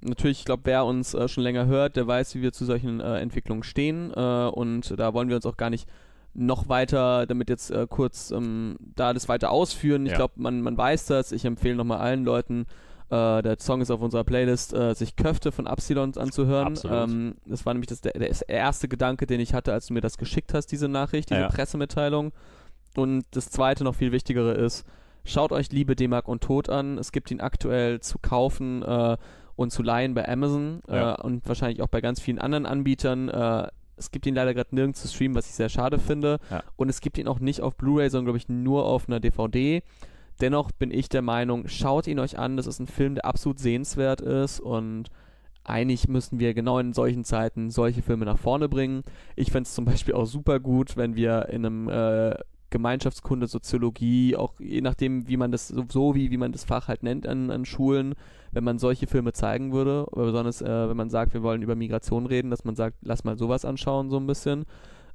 [0.00, 3.00] natürlich, ich glaube, wer uns äh, schon länger hört, der weiß, wie wir zu solchen
[3.00, 4.12] äh, Entwicklungen stehen.
[4.14, 5.88] Äh, und da wollen wir uns auch gar nicht
[6.34, 10.04] noch weiter, damit jetzt äh, kurz ähm, da das weiter ausführen.
[10.04, 10.18] Ich ja.
[10.18, 11.32] glaube, man, man weiß das.
[11.32, 12.66] Ich empfehle nochmal allen Leuten,
[13.08, 16.78] äh, der Song ist auf unserer Playlist, äh, sich Köfte von Absilon anzuhören.
[16.84, 20.00] Ähm, das war nämlich das, der, der, erste Gedanke, den ich hatte, als du mir
[20.00, 21.48] das geschickt hast, diese Nachricht, diese ja.
[21.48, 22.32] Pressemitteilung.
[22.96, 24.84] Und das zweite, noch viel wichtigere ist,
[25.24, 26.98] schaut euch Liebe, D-Mark und Tod an.
[26.98, 28.82] Es gibt ihn aktuell zu kaufen
[29.56, 31.14] und zu leihen bei Amazon ja.
[31.14, 33.28] äh, und wahrscheinlich auch bei ganz vielen anderen Anbietern.
[33.28, 36.38] Äh, es gibt ihn leider gerade nirgends zu streamen, was ich sehr schade finde.
[36.50, 36.62] Ja.
[36.76, 39.82] Und es gibt ihn auch nicht auf Blu-ray, sondern glaube ich nur auf einer DVD.
[40.40, 42.58] Dennoch bin ich der Meinung, schaut ihn euch an.
[42.58, 45.10] Das ist ein Film, der absolut sehenswert ist und
[45.64, 49.02] eigentlich müssen wir genau in solchen Zeiten solche Filme nach vorne bringen.
[49.34, 52.36] Ich fände es zum Beispiel auch super gut, wenn wir in einem äh,
[52.70, 57.02] Gemeinschaftskunde, Soziologie, auch je nachdem, wie man das, so wie, wie man das Fach halt
[57.02, 58.14] nennt an, an Schulen,
[58.52, 62.26] wenn man solche Filme zeigen würde, besonders äh, wenn man sagt, wir wollen über Migration
[62.26, 64.64] reden, dass man sagt, lass mal sowas anschauen, so ein bisschen.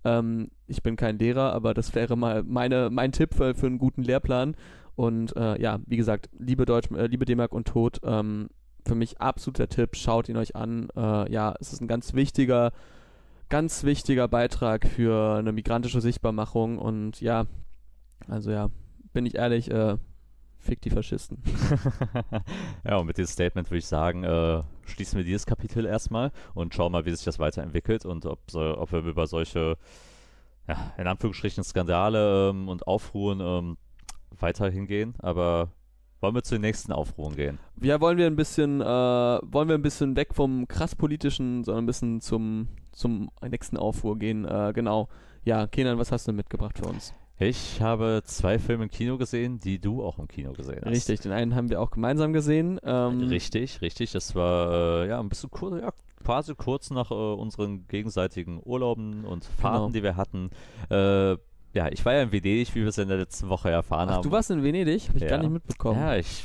[0.03, 3.79] Ähm, ich bin kein Lehrer, aber das wäre mal meine, mein Tipp für, für einen
[3.79, 4.55] guten Lehrplan.
[4.95, 8.49] Und äh, ja, wie gesagt, liebe Deutsch, äh, liebe D-Mark und Tod, ähm,
[8.85, 10.89] für mich absoluter Tipp, schaut ihn euch an.
[10.95, 12.71] Äh, ja, es ist ein ganz wichtiger
[13.51, 17.47] ganz wichtiger Beitrag für eine migrantische Sichtbarmachung und ja,
[18.29, 18.69] also ja,
[19.11, 19.97] bin ich ehrlich, äh,
[20.61, 21.41] Fick die Faschisten.
[22.85, 26.75] ja, und mit diesem Statement würde ich sagen, äh, schließen wir dieses Kapitel erstmal und
[26.75, 29.77] schauen mal, wie sich das weiterentwickelt und ob, so, ob wir über solche,
[30.67, 33.77] ja, in Anführungsstrichen Skandale ähm, und Aufruhen ähm,
[34.39, 35.15] weiter hingehen.
[35.17, 35.71] Aber
[36.19, 37.57] wollen wir zu den nächsten Aufruhen gehen?
[37.81, 41.85] Ja, wollen wir ein bisschen, äh, wollen wir ein bisschen weg vom krass politischen, sondern
[41.85, 44.45] ein bisschen zum, zum nächsten Aufruhr gehen.
[44.45, 45.09] Äh, genau.
[45.43, 47.15] Ja, Kenan, was hast du mitgebracht für uns?
[47.43, 50.91] Ich habe zwei Filme im Kino gesehen, die du auch im Kino gesehen hast.
[50.91, 52.79] Richtig, den einen haben wir auch gemeinsam gesehen.
[52.83, 54.11] Ähm, richtig, richtig.
[54.11, 55.91] Das war äh, ja ein bisschen kurz, ja,
[56.23, 59.89] quasi kurz nach äh, unseren gegenseitigen Urlauben und Fahrten, Genau.
[59.93, 60.51] die wir hatten.
[60.91, 61.31] Äh,
[61.73, 64.15] ja, ich war ja in Venedig, wie wir es in der letzten Woche erfahren Ach,
[64.17, 64.23] haben.
[64.23, 65.09] du warst in Venedig?
[65.09, 65.29] Hab ich Ja.
[65.29, 65.99] gar nicht mitbekommen.
[65.99, 66.43] Ja, ich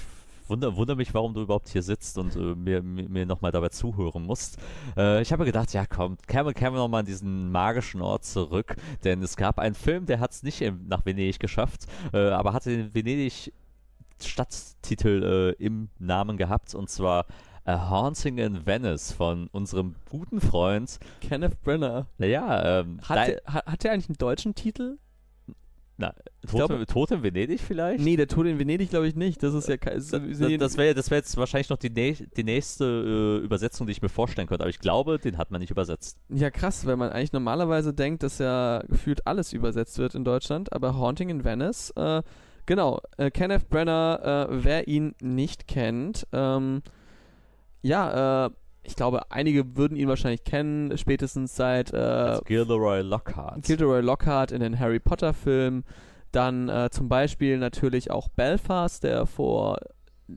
[0.48, 3.68] wundere wunder mich, warum du überhaupt hier sitzt und äh, mir, mir, mir nochmal dabei
[3.68, 4.58] zuhören musst.
[4.96, 8.24] Äh, ich habe gedacht, ja komm, kehren wir, kehren wir nochmal an diesen magischen Ort
[8.24, 12.18] zurück, denn es gab einen Film, der hat es nicht im, nach Venedig geschafft, äh,
[12.30, 13.52] aber hatte den Venedig
[14.22, 17.26] Stadttitel äh, im Namen gehabt und zwar
[17.64, 22.06] A Haunting in Venice von unserem guten Freund, Kenneth Brenner.
[22.16, 24.98] naja, ähm, Hat, der, hat, hat der eigentlich einen deutschen Titel?
[25.98, 28.04] Na, glaub- Tod, in- Tod in Venedig vielleicht?
[28.04, 29.42] Nee, der Tod in Venedig glaube ich nicht.
[29.42, 29.94] Das ist ja kein.
[29.94, 33.92] Das, das wäre das wär jetzt wahrscheinlich noch die, nä- die nächste äh, Übersetzung, die
[33.92, 34.64] ich mir vorstellen könnte.
[34.64, 36.18] Aber ich glaube, den hat man nicht übersetzt.
[36.28, 40.72] Ja, krass, weil man eigentlich normalerweise denkt, dass ja gefühlt alles übersetzt wird in Deutschland,
[40.72, 42.22] aber Haunting in Venice, äh,
[42.66, 46.82] genau, äh, Kenneth Brenner, äh, wer ihn nicht kennt, ähm,
[47.82, 48.50] ja, äh,
[48.86, 53.62] ich glaube, einige würden ihn wahrscheinlich kennen, spätestens seit äh, Gilderoy Lockhart.
[53.62, 55.84] Gilderoy Lockhart in den Harry Potter Filmen,
[56.32, 59.78] dann äh, zum Beispiel natürlich auch Belfast, der vor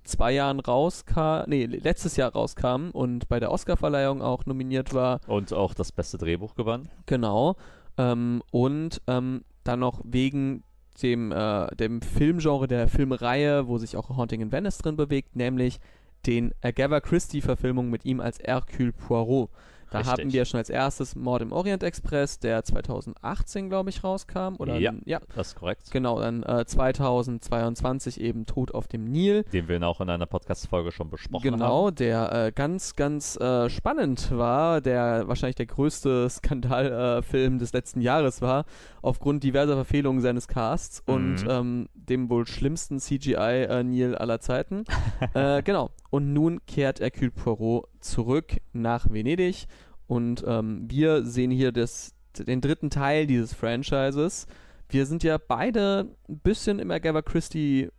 [0.04, 5.20] zwei Jahren rauskam, nee, letztes Jahr rauskam und bei der Oscarverleihung auch nominiert war.
[5.28, 6.90] Und auch das beste Drehbuch gewann.
[7.06, 7.56] Genau.
[7.98, 10.64] Ähm, und ähm, dann noch wegen
[11.02, 15.80] dem, äh, dem Filmgenre der Filmreihe, wo sich auch Haunting in Venice drin bewegt, nämlich
[16.26, 19.50] den Agatha Christie-Verfilmung mit ihm als Hercule Poirot.
[19.92, 20.12] Da Richtig.
[20.14, 24.56] hatten wir schon als erstes Mord im Orient Express, der 2018, glaube ich, rauskam.
[24.60, 24.94] Oder Ja.
[25.06, 25.20] ja.
[25.36, 25.90] Das ist korrekt.
[25.92, 29.44] Genau, dann äh, 2022 eben Tod auf dem Nil.
[29.54, 31.96] Den wir auch in einer Podcast-Folge schon besprochen Genau, haben.
[31.96, 38.02] der äh, ganz, ganz äh, spannend war, der wahrscheinlich der größte Skandalfilm äh, des letzten
[38.02, 38.66] Jahres war,
[39.02, 41.50] aufgrund diverser Verfehlungen seines Casts und Mhm.
[41.50, 44.84] ähm, dem wohl schlimmsten CGI-Nil aller Zeiten.
[45.34, 49.68] äh, genau, und nun kehrt Hercule Poirot zurück nach Venedig
[50.08, 54.48] und ähm, wir sehen hier das, den dritten Teil dieses Franchises.
[54.90, 57.90] Wir sind ja beide ein bisschen im Agatha Christie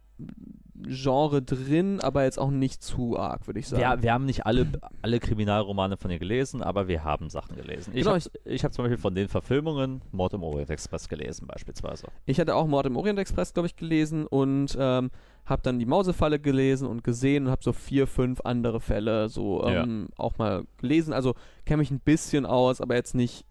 [0.87, 3.83] Genre drin, aber jetzt auch nicht zu arg, würde ich sagen.
[3.83, 4.67] Wir, wir haben nicht alle,
[5.03, 7.93] alle Kriminalromane von ihr gelesen, aber wir haben Sachen gelesen.
[7.95, 8.23] Ich Genau, habe
[8.59, 12.07] hab zum Beispiel von den Verfilmungen Mord im Orient Express gelesen, beispielsweise.
[12.27, 15.11] Ich hatte auch Mord im Orient Express, glaube ich, gelesen und ähm,
[15.47, 19.65] habe dann die Mausefalle gelesen und gesehen und habe so vier, fünf andere Fälle so
[19.65, 21.13] ähm, auch mal gelesen.
[21.13, 21.35] Also
[21.67, 23.45] kenne mich ein bisschen aus, aber jetzt nicht,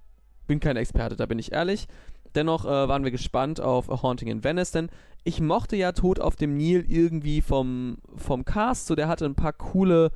[0.48, 1.88] bin kein Experte, da bin ich ehrlich.
[2.36, 4.90] Dennoch äh, waren wir gespannt auf A Haunting in Venice, denn
[5.24, 9.36] ich mochte ja Tod auf dem Nil irgendwie vom, vom Cast, so der hatte ein
[9.36, 10.12] paar coole,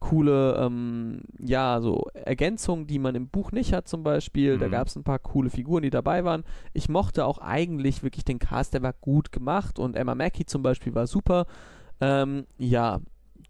[0.00, 4.58] coole, ähm, ja, so Ergänzungen, die man im Buch nicht hat zum Beispiel.
[4.58, 4.70] Da Mhm.
[4.72, 6.44] gab es ein paar coole Figuren, die dabei waren.
[6.74, 10.62] Ich mochte auch eigentlich wirklich den Cast, der war gut gemacht und Emma Mackey zum
[10.62, 11.46] Beispiel war super.
[12.00, 13.00] Ähm, ja,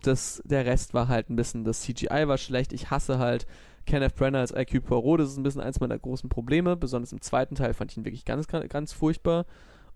[0.03, 2.73] das, der Rest war halt ein bisschen, das CGI war schlecht.
[2.73, 3.47] Ich hasse halt
[3.87, 6.77] Kenneth Branagh als IQ Poirot, das ist ein bisschen eins meiner großen Probleme.
[6.77, 9.47] Besonders im zweiten Teil fand ich ihn wirklich ganz, ganz furchtbar.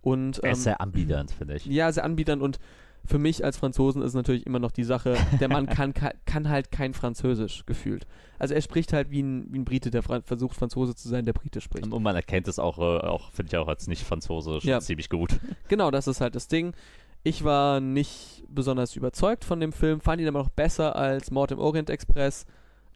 [0.02, 1.66] Und, Er ähm, ist sehr anbiedernd, finde ich.
[1.66, 2.58] ja, sehr anbietern und
[3.06, 6.48] für mich als Franzosen ist natürlich immer noch die Sache, der Mann kann, ka- kann
[6.50, 8.06] halt kein Französisch gefühlt.
[8.38, 11.24] Also er spricht halt wie ein, wie ein Brite, der Fran versucht Franzose zu sein,
[11.24, 11.90] der Brite spricht.
[11.90, 14.80] Und man erkennt es auch, äh, auch finde ich auch als Nicht-Franzose schon Ja.
[14.80, 15.38] ziemlich gut.
[15.68, 16.74] Genau, das ist halt das Ding.
[17.22, 21.52] Ich war nicht besonders überzeugt von dem Film, fand ihn aber noch besser als Mord
[21.52, 22.44] im Orient Express,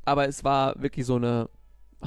[0.04, 1.48] aber es war wirklich so eine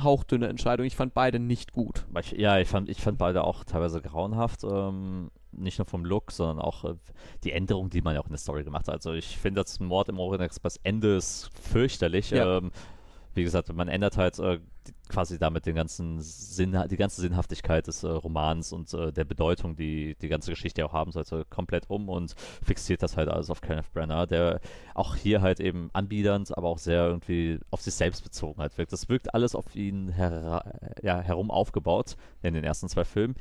[0.02, 0.86] hauchdünne Entscheidung.
[0.86, 2.06] Ich fand beide nicht gut.
[2.20, 4.64] Ich, ja, ich fand, ich fand beide auch teilweise grauenhaft.
[4.64, 6.96] Ähm, nicht nur vom Look, sondern auch äh,
[7.44, 8.96] die Änderung, die man ja auch in der Story gemacht hat.
[8.96, 12.32] Also ich finde das Mord im Orient Express Ende ist fürchterlich.
[12.32, 12.58] Ja.
[12.58, 12.72] Ähm,
[13.38, 14.60] wie gesagt, man ändert halt äh,
[15.10, 19.76] quasi damit den ganzen Sinn, die ganze Sinnhaftigkeit des äh, Romans und äh, der Bedeutung,
[19.76, 23.62] die die ganze Geschichte auch haben sollte, komplett um und fixiert das halt alles auf
[23.62, 24.60] Kenneth Branagh, der
[24.94, 28.92] auch hier halt eben anbiedernd, aber auch sehr irgendwie auf sich selbst bezogen halt wirkt.
[28.92, 33.36] Das wirkt alles auf ihn hera ja, herum aufgebaut in den ersten zwei Filmen.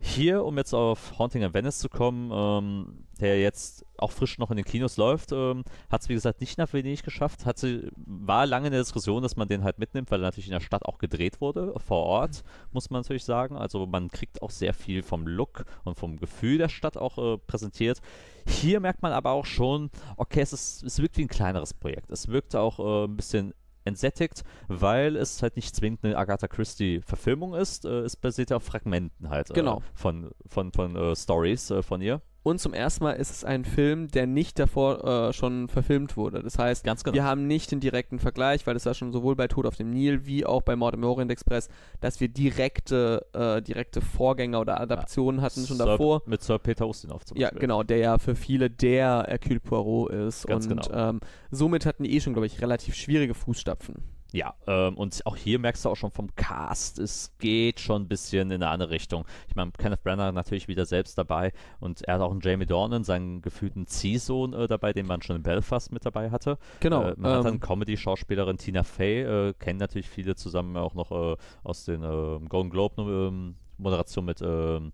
[0.00, 4.50] Hier, um jetzt auf Haunting in Venice zu kommen, ähm, der jetzt auch frisch noch
[4.50, 7.44] in den Kinos läuft, ähm, hat es wie gesagt nicht nach Venedig geschafft.
[7.44, 7.58] Hat
[8.06, 10.60] war lange in der Diskussion, dass man den halt mitnimmt, weil er natürlich in der
[10.60, 13.56] Stadt auch gedreht wurde, vor Ort, muss man natürlich sagen.
[13.56, 17.38] Also man kriegt auch sehr viel vom Look und vom Gefühl der Stadt auch äh,
[17.38, 18.00] präsentiert.
[18.46, 22.10] Hier merkt man aber auch schon, okay, es, ist, es wirkt wie ein kleineres Projekt.
[22.10, 23.52] Es wirkt auch äh, ein bisschen
[23.88, 27.84] entsättigt, weil es halt nicht zwingend eine Agatha Christie-Verfilmung ist.
[27.84, 29.82] Äh, es basiert ja auf Fragmenten halt äh, Genau.
[29.94, 32.20] von, von, von äh, Stories äh, von ihr.
[32.48, 36.42] Und zum ersten Mal ist es ein Film, der nicht davor äh, schon verfilmt wurde.
[36.42, 37.12] Das heißt, genau.
[37.12, 39.90] wir haben nicht den direkten Vergleich, weil das war schon sowohl bei Tod auf dem
[39.90, 41.68] Nil wie auch bei Mord im Orient Express,
[42.00, 46.22] dass wir direkte, äh, direkte Vorgänger oder Adaptionen hatten schon Sir, davor.
[46.24, 47.60] Mit Sir Peter Ustinov zum Ja, Beispiel.
[47.60, 50.46] genau, der ja für viele der Hercule Poirot ist.
[50.46, 51.10] Ganz und genau.
[51.10, 54.17] ähm, somit hatten die eh schon, glaube ich, relativ schwierige Fußstapfen.
[54.30, 58.08] Ja, ähm, und auch hier merkst du auch schon vom Cast, es geht schon ein
[58.08, 59.24] bisschen in eine andere Richtung.
[59.48, 63.04] Ich meine, Kenneth Branagh natürlich wieder selbst dabei und er hat auch einen Jamie Dornan,
[63.04, 66.58] seinen gefühlten Ziehsohn äh, dabei, den man schon in Belfast mit dabei hatte.
[66.80, 67.04] Genau.
[67.04, 71.10] Äh, man hat dann ähm, Comedy-Schauspielerin Tina Fey, äh, kennen natürlich viele zusammen auch noch
[71.10, 74.92] äh, aus den äh, Golden Globe ähm, Moderation mit, ähm,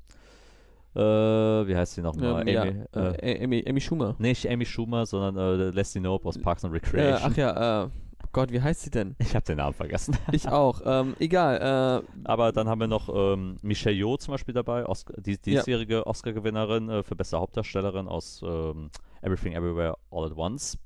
[0.94, 2.46] äh, wie heißt sie nochmal?
[2.46, 4.14] ähm, ja, Amy, äh, äh, Amy, Amy Schumer.
[4.18, 7.32] nicht Amy Schumer, sondern äh, Leslie Knope aus Parks and Äh, Recreation.
[7.32, 7.88] ach ja, äh,
[8.34, 9.16] Gott, wie heißt sie denn?
[9.18, 10.14] ich habe den Namen vergessen.
[10.32, 10.82] Ich auch.
[10.84, 12.02] Ähm, egal.
[12.04, 15.38] Äh, Aber dann haben wir noch ähm, Michelle Yeoh zum Beispiel dabei, Oscar, die Ja.
[15.60, 18.90] diesjährige Oscar-Gewinnerin äh, für beste Hauptdarstellerin aus ähm,
[19.22, 20.76] Everything Everywhere All at Once.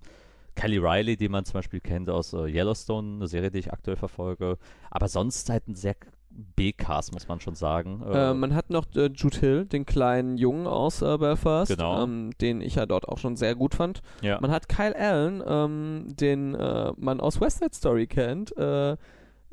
[0.55, 3.97] Kelly Riley, die man zum Beispiel kennt aus äh, Yellowstone, eine Serie, die ich aktuell
[3.97, 4.59] verfolge.
[4.91, 5.95] Aber sonst halt ein sehr
[6.31, 8.03] B-Cast, muss man schon sagen.
[8.09, 12.03] Äh, man hat noch äh, Jude Hill, den kleinen Jungen aus äh, Belfast, Genau.
[12.05, 14.03] ähm, den ich ja dort auch schon sehr gut fand.
[14.23, 14.41] ja.
[14.41, 18.57] Man hat Kyle Allen, ähm, den äh, man aus West Side Story kennt.
[18.57, 18.97] Äh,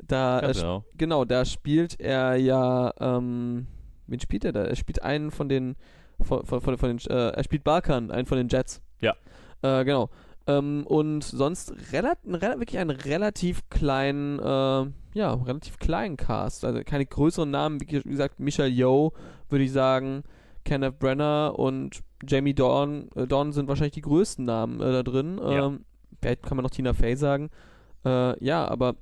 [0.06, 0.84] da, äh, genau.
[0.96, 3.66] genau, da spielt er ja, ähm,
[4.06, 4.64] wen spielt er da?
[4.64, 5.74] Er spielt einen von den,
[6.20, 8.82] von, von, von, von den, äh, er spielt Balkan, einen von den Jets.
[9.00, 9.14] Ja.
[9.62, 10.10] Äh, genau.
[10.46, 16.64] Ähm, und sonst relat rela wirklich einen relativ kleinen, äh, ja, relativ kleinen Cast.
[16.64, 19.12] Also keine größeren Namen, wie, gesagt, Michelle Yeoh,
[19.48, 20.22] würde ich sagen,
[20.64, 25.38] Kenneth Brenner und Jamie Dorn, äh, Dorn sind wahrscheinlich die größten Namen äh, da drin.
[25.38, 25.66] Ja.
[25.66, 25.84] Ähm,
[26.20, 27.50] vielleicht kann man noch Tina Fey sagen.
[28.04, 28.94] Äh, ja, aber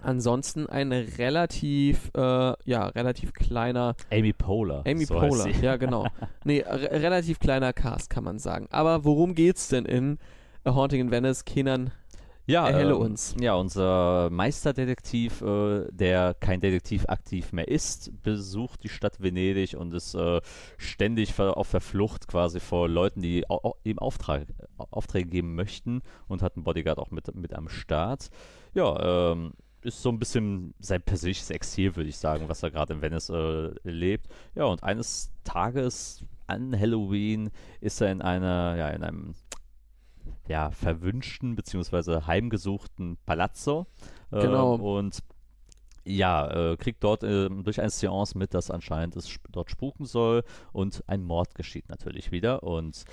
[0.00, 2.20] ansonsten ein relativ, äh,
[2.64, 4.84] ja, relativ kleiner Amy Poehler.
[4.86, 6.06] Amy so Poehler, ja genau.
[6.44, 8.68] Nee, re relativ kleiner Cast kann man sagen.
[8.70, 10.18] Aber worum geht's denn in
[10.68, 11.44] A Haunting in Venice?
[11.44, 11.90] Kenan,
[12.48, 13.34] Ja, Erhelle ähm, uns.
[13.40, 19.94] Ja, unser Meisterdetektiv, äh, der kein Detektiv aktiv mehr ist, besucht die Stadt Venedig und
[19.94, 20.40] ist äh,
[20.76, 26.02] ständig ver auf der Flucht quasi vor Leuten, die au ihm Auftrag, Aufträge geben möchten
[26.26, 28.30] und hat einen Bodyguard auch mit, mit am Start.
[28.74, 29.52] Ja, ähm,
[29.82, 33.30] ist so ein bisschen sein persönliches Exil, würde ich sagen, was er gerade in Venice
[33.30, 34.26] äh, lebt.
[34.54, 37.50] Ja, und eines Tages an Halloween
[37.80, 39.34] ist er in einer, ja, in einem
[40.48, 42.22] ja, verwünschten bzw.
[42.26, 43.86] heimgesuchten Palazzo.
[44.32, 44.74] Ähm, Genau.
[44.74, 45.20] Und
[46.04, 50.06] ja, äh, kriegt dort ähm, durch eine Seance mit, dass anscheinend es sp dort spuken
[50.06, 52.62] soll und ein Mord geschieht natürlich wieder.
[52.62, 53.04] Und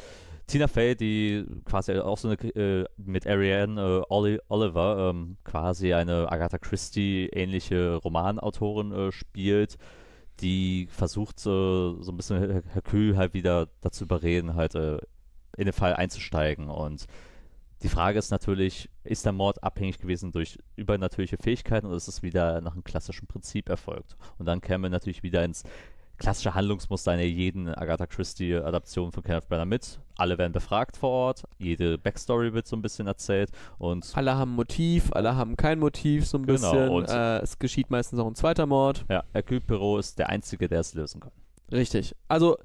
[0.47, 5.93] Tina Fey, die quasi auch so eine, äh, mit Ariane äh, Oli Oliver ähm, quasi
[5.93, 9.77] eine Agatha Christie-ähnliche Romanautorin äh, spielt,
[10.39, 14.99] die versucht so, ein bisschen Her Hercule halt wieder dazu überreden, halt äh,
[15.57, 16.69] in den Fall einzusteigen.
[16.69, 17.05] Und
[17.83, 22.23] die Frage ist natürlich, ist der Mord abhängig gewesen durch übernatürliche Fähigkeiten oder ist es
[22.23, 24.15] wieder nach einem klassischen Prinzip erfolgt?
[24.37, 25.63] Und dann kämen wir natürlich wieder ins
[26.17, 29.99] klassische Handlungsmuster einer jeden Agatha Christie-Adaption von Kenneth Branagh mit.
[30.15, 34.55] Alle werden befragt vor Ort, jede Backstory wird so ein bisschen erzählt und alle haben
[34.55, 36.89] Motiv, alle haben kein Motiv, so ein Genau, bisschen.
[36.89, 39.03] und- äh, es geschieht meistens auch ein zweiter Mord.
[39.09, 41.33] ja, Hercule Poirot ist der Einzige, der es lösen kann.
[41.69, 42.15] Richtig.
[42.29, 42.57] Also,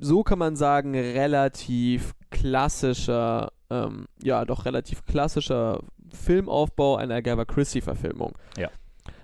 [0.00, 5.80] so kann man sagen, relativ klassischer, ähm, ja, doch relativ klassischer
[6.12, 8.36] Filmaufbau einer Agatha Christie-Verfilmung.
[8.56, 8.70] Ja.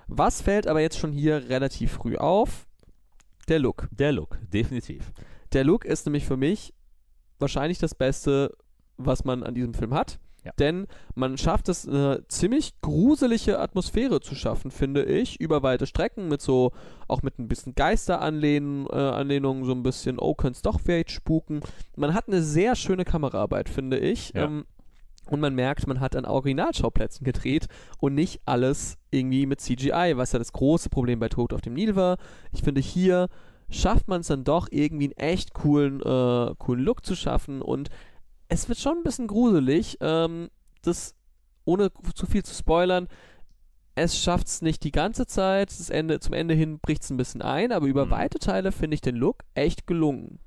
[0.06, 2.66] Was fällt aber jetzt schon hier relativ früh auf?
[3.48, 3.88] Der Look.
[3.90, 5.12] Der Look, definitiv.
[5.52, 6.74] Der Look ist nämlich für mich
[7.38, 8.56] wahrscheinlich das Beste,
[8.96, 10.18] was man an diesem Film hat.
[10.48, 10.54] Ja.
[10.58, 16.28] Denn man schafft es, eine ziemlich gruselige Atmosphäre zu schaffen, finde ich, über weite Strecken,
[16.28, 16.72] mit so,
[17.06, 21.10] auch mit ein bisschen Geisteranlehnungen, äh, Anlehnungen, so ein bisschen, oh, könnte es doch vielleicht
[21.10, 21.60] spuken.
[21.96, 24.32] Man hat eine sehr schöne Kameraarbeit, finde ich.
[24.34, 24.44] Ja.
[24.44, 24.64] Ähm,
[25.26, 27.66] und man merkt, man hat an Originalschauplätzen gedreht
[27.98, 31.74] und nicht alles irgendwie mit CGI, was ja das große Problem bei Tod auf dem
[31.74, 32.16] Nil war.
[32.52, 33.28] Ich finde, hier
[33.68, 37.90] schafft man es dann doch irgendwie einen echt coolen, äh, coolen Look zu schaffen und
[38.48, 39.98] es wird schon ein bisschen gruselig.
[40.00, 40.50] Ähm,
[40.82, 41.14] das,
[41.64, 43.08] ohne zu viel zu spoilern,
[43.94, 45.70] es schafft es nicht die ganze Zeit.
[45.70, 48.10] Das Ende, zum Ende hin bricht es ein bisschen ein, aber über Mhm.
[48.10, 50.40] weite Teile finde ich den Look echt gelungen.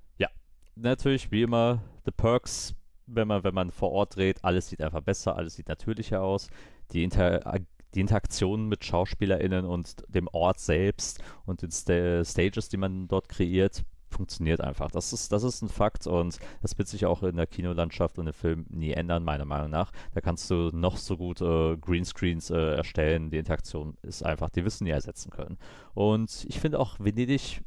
[0.75, 2.73] Natürlich, wie immer, the perks,
[3.05, 6.49] wenn man, wenn man vor Ort dreht, alles sieht einfach besser, alles sieht natürlicher aus.
[6.91, 7.59] Die, Inter
[7.93, 13.27] die Interaktion mit SchauspielerInnen und dem Ort selbst und den Sta Stages, die man dort
[13.27, 14.91] kreiert, funktioniert einfach.
[14.91, 18.27] Das ist, das ist ein Fakt und das wird sich auch in der Kinolandschaft und
[18.27, 19.91] im Film nie ändern, meiner Meinung nach.
[20.13, 23.29] Da kannst du noch so gut äh, Greenscreens äh, erstellen.
[23.29, 25.57] Die Interaktion ist einfach, die du nie ersetzen können.
[25.93, 27.61] Und ich finde auch, Venedig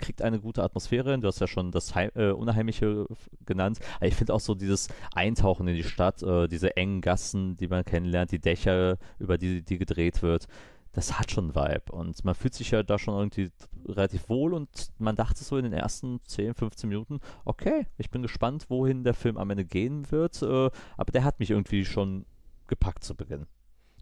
[0.00, 1.16] kriegt eine gute Atmosphäre.
[1.18, 3.06] Du hast ja schon das Heim, äh, Unheimliche
[3.46, 3.78] genannt.
[3.96, 7.68] Aber ich finde auch so dieses Eintauchen in die Stadt, äh, diese engen Gassen, die
[7.68, 10.48] man kennenlernt, die Dächer, über die, die gedreht wird,
[10.92, 11.92] das hat schon einen Vibe.
[11.92, 13.50] Und man fühlt sich ja da schon irgendwie
[13.86, 18.22] relativ wohl und man dachte so in den ersten 10, 15 Minuten, okay, ich bin
[18.22, 20.42] gespannt, wohin der Film am Ende gehen wird.
[20.42, 22.26] Äh, aber der hat mich irgendwie schon
[22.66, 23.46] gepackt zu Beginn.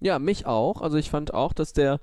[0.01, 0.81] Ja, mich auch.
[0.81, 2.01] Also ich fand auch, dass der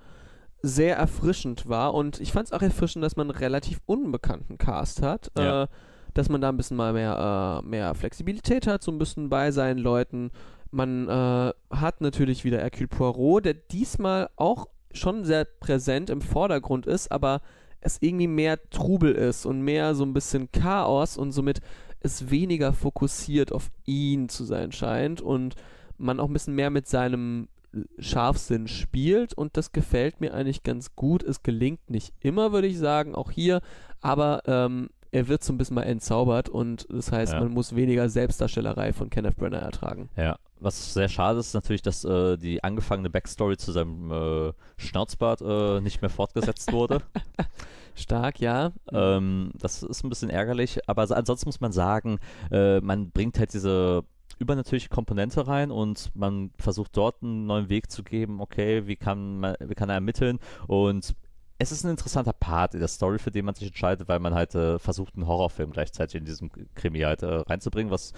[0.62, 5.02] sehr erfrischend war und ich fand es auch erfrischend, dass man einen relativ unbekannten Cast
[5.02, 5.32] hat.
[5.38, 5.64] Ja.
[5.64, 5.68] Äh,
[6.14, 9.52] dass man da ein bisschen mal mehr, äh, mehr Flexibilität hat, so ein bisschen bei
[9.52, 10.32] seinen Leuten.
[10.72, 16.86] Man äh, hat natürlich wieder Hercule Poirot, der diesmal auch schon sehr präsent im Vordergrund
[16.86, 17.42] ist, aber
[17.82, 21.62] es irgendwie mehr Trubel ist und mehr so ein bisschen Chaos und somit
[22.00, 25.56] es weniger fokussiert auf ihn zu sein scheint und
[25.98, 27.48] man auch ein bisschen mehr mit seinem
[28.00, 31.24] Scharfsinn spielt und das gefällt mir eigentlich ganz gut.
[31.24, 33.62] Es gelingt nicht immer, würde ich sagen, auch hier,
[34.02, 37.40] aber ähm, er wird so ein bisschen mal entzaubert und das heißt, Ja.
[37.42, 40.10] man muss weniger Selbstdarstellerei von Kenneth Brenner ertragen.
[40.18, 44.54] Ja, was sehr schade ist, ist natürlich, dass äh, die angefangene Backstory zu seinem äh,
[44.78, 47.02] Schnauzbart äh, nicht mehr fortgesetzt wurde.
[47.96, 48.72] Stark, ja.
[48.92, 52.20] ähm, das ist ein bisschen ärgerlich, aber so- ansonsten muss man sagen,
[52.52, 54.04] äh, man bringt halt diese
[54.38, 59.40] übernatürliche Komponente rein und man versucht dort einen neuen Weg zu geben, okay, wie kann,
[59.40, 61.16] man, wie kann er ermitteln und
[61.58, 64.34] es ist ein interessanter Part in der Story, für den man sich entscheidet, weil man
[64.34, 68.12] halt äh, versucht, einen Horrorfilm gleichzeitig in diesem Krimi halt äh, reinzubringen, was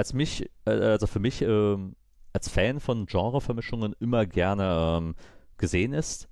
[0.00, 1.94] als mich, äh, also für mich ähm,
[2.32, 5.14] als Fan von Genrevermischungen immer gerne ähm,
[5.58, 6.26] gesehen ist.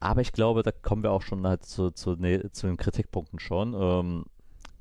[0.00, 3.38] Aber ich glaube, da kommen wir auch schon halt zu, zu, ne, zu den Kritikpunkten
[3.38, 3.74] schon.
[3.74, 4.24] Ähm,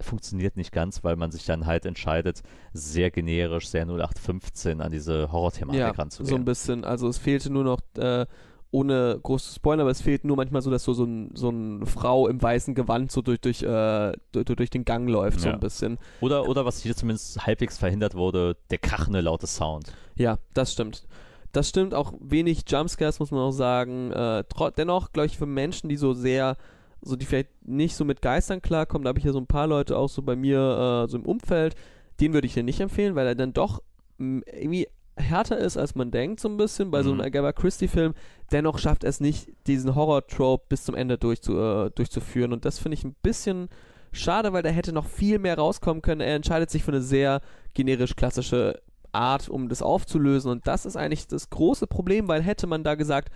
[0.02, 2.42] funktioniert nicht ganz, weil man sich dann halt entscheidet,
[2.74, 6.30] sehr generisch, sehr 0815 an diese Horrorthematik ja, ranzugehen.
[6.30, 6.84] so ein bisschen.
[6.84, 8.26] Also es fehlte nur noch, äh,
[8.72, 11.50] ohne groß zu spoilern, aber es fehlt nur manchmal so, dass so, so, ein, so
[11.50, 15.48] eine Frau im weißen Gewand so durch, durch, äh, durch, durch den Gang läuft, so
[15.48, 15.54] Ja.
[15.56, 15.98] ein bisschen.
[16.22, 19.92] Oder, oder was hier zumindest halbwegs verhindert wurde, der krachende, laute Sound.
[20.16, 21.08] Ja, das stimmt.
[21.52, 24.12] Das stimmt, auch wenig Jumpscares, muss man auch sagen.
[24.12, 24.44] Äh,
[24.78, 26.56] dennoch, glaube ich, für Menschen, die so sehr,
[27.02, 29.66] so die vielleicht nicht so mit Geistern klarkommen, da habe ich ja so ein paar
[29.66, 31.76] Leute auch so bei mir äh, so im Umfeld,
[32.20, 33.82] den würde ich dir nicht empfehlen, weil er dann doch
[34.20, 34.88] mh, irgendwie
[35.20, 37.26] härter ist, als man denkt, so ein bisschen, bei so einem Mhm.
[37.26, 38.14] Agatha Christie-Film.
[38.52, 42.54] Dennoch schafft er es nicht, diesen Horror-Trope bis zum Ende durchzu, äh, durchzuführen.
[42.54, 43.70] Und das finde ich ein bisschen
[44.12, 46.22] schade, weil da hätte noch viel mehr rauskommen können.
[46.22, 47.42] Er entscheidet sich für eine sehr
[47.74, 50.50] generisch klassische Art, um das aufzulösen.
[50.52, 53.30] Und das ist eigentlich das große Problem, weil hätte man da gesagt,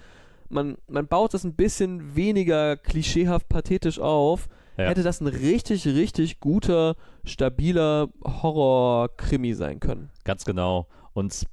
[0.49, 4.85] man, man baut das ein bisschen weniger klischeehaft pathetisch auf, Ja.
[4.85, 10.09] hätte das ein richtig, richtig guter, stabiler Horror-Krimi sein können.
[10.23, 10.87] Ganz genau.
[11.13, 11.43] Und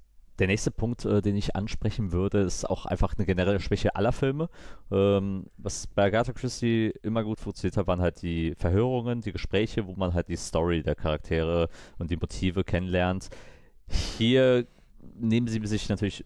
[0.41, 4.13] der nächste Punkt, äh, den ich ansprechen würde, ist auch einfach eine generelle Schwäche aller
[4.13, 4.49] Filme.
[4.91, 9.87] Ähm, was bei Agatha Christie immer gut funktioniert hat, waren halt die Verhörungen, die Gespräche,
[9.87, 13.29] wo man halt die Story der Charaktere und die Motive kennenlernt.
[13.89, 14.67] Hier
[15.15, 16.25] nehmen sie sich natürlich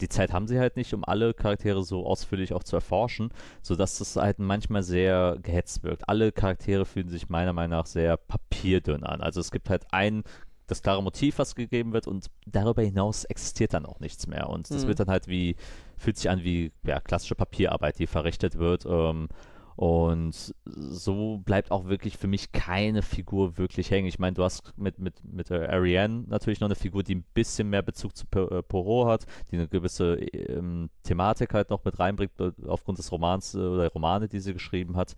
[0.00, 3.30] die Zeit haben sie halt nicht, um alle Charaktere so ausführlich auch zu erforschen,
[3.62, 6.08] sodass das halt manchmal sehr gehetzt wirkt.
[6.08, 9.20] Alle Charaktere fühlen sich meiner Meinung nach sehr papierdünn an.
[9.20, 10.22] Also es gibt halt ein
[10.68, 14.48] das klare Motiv, was gegeben wird und darüber hinaus existiert dann auch nichts mehr.
[14.48, 14.88] Und das Mhm.
[14.88, 15.56] wird dann halt wie,
[15.96, 18.86] fühlt sich an wie ja, klassische Papierarbeit, die verrichtet wird.
[18.86, 19.28] Ähm,
[19.76, 24.08] und so bleibt auch wirklich für mich keine Figur wirklich hängen.
[24.08, 27.70] Ich meine, du hast mit, mit, mit Ariane natürlich noch eine Figur, die ein bisschen
[27.70, 32.32] mehr Bezug zu äh, Poirot hat, die eine gewisse ähm, Thematik halt noch mit reinbringt,
[32.40, 35.14] äh, aufgrund des Romans äh, oder Romane, die sie geschrieben hat.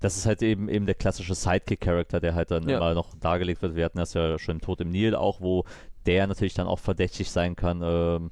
[0.00, 2.76] Das ist halt eben eben der klassische Sidekick-Charakter, der halt dann Ja.
[2.76, 3.76] immer noch dargelegt wird.
[3.76, 5.64] Wir hatten das ja schon in Tod im Nil auch, wo
[6.04, 7.80] der natürlich dann auch verdächtig sein kann.
[7.82, 8.30] Ähm,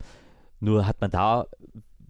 [0.60, 1.46] nur hat man da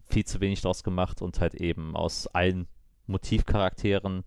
[0.06, 2.66] viel zu wenig draus gemacht und halt eben aus allen
[3.06, 4.24] Motivcharakteren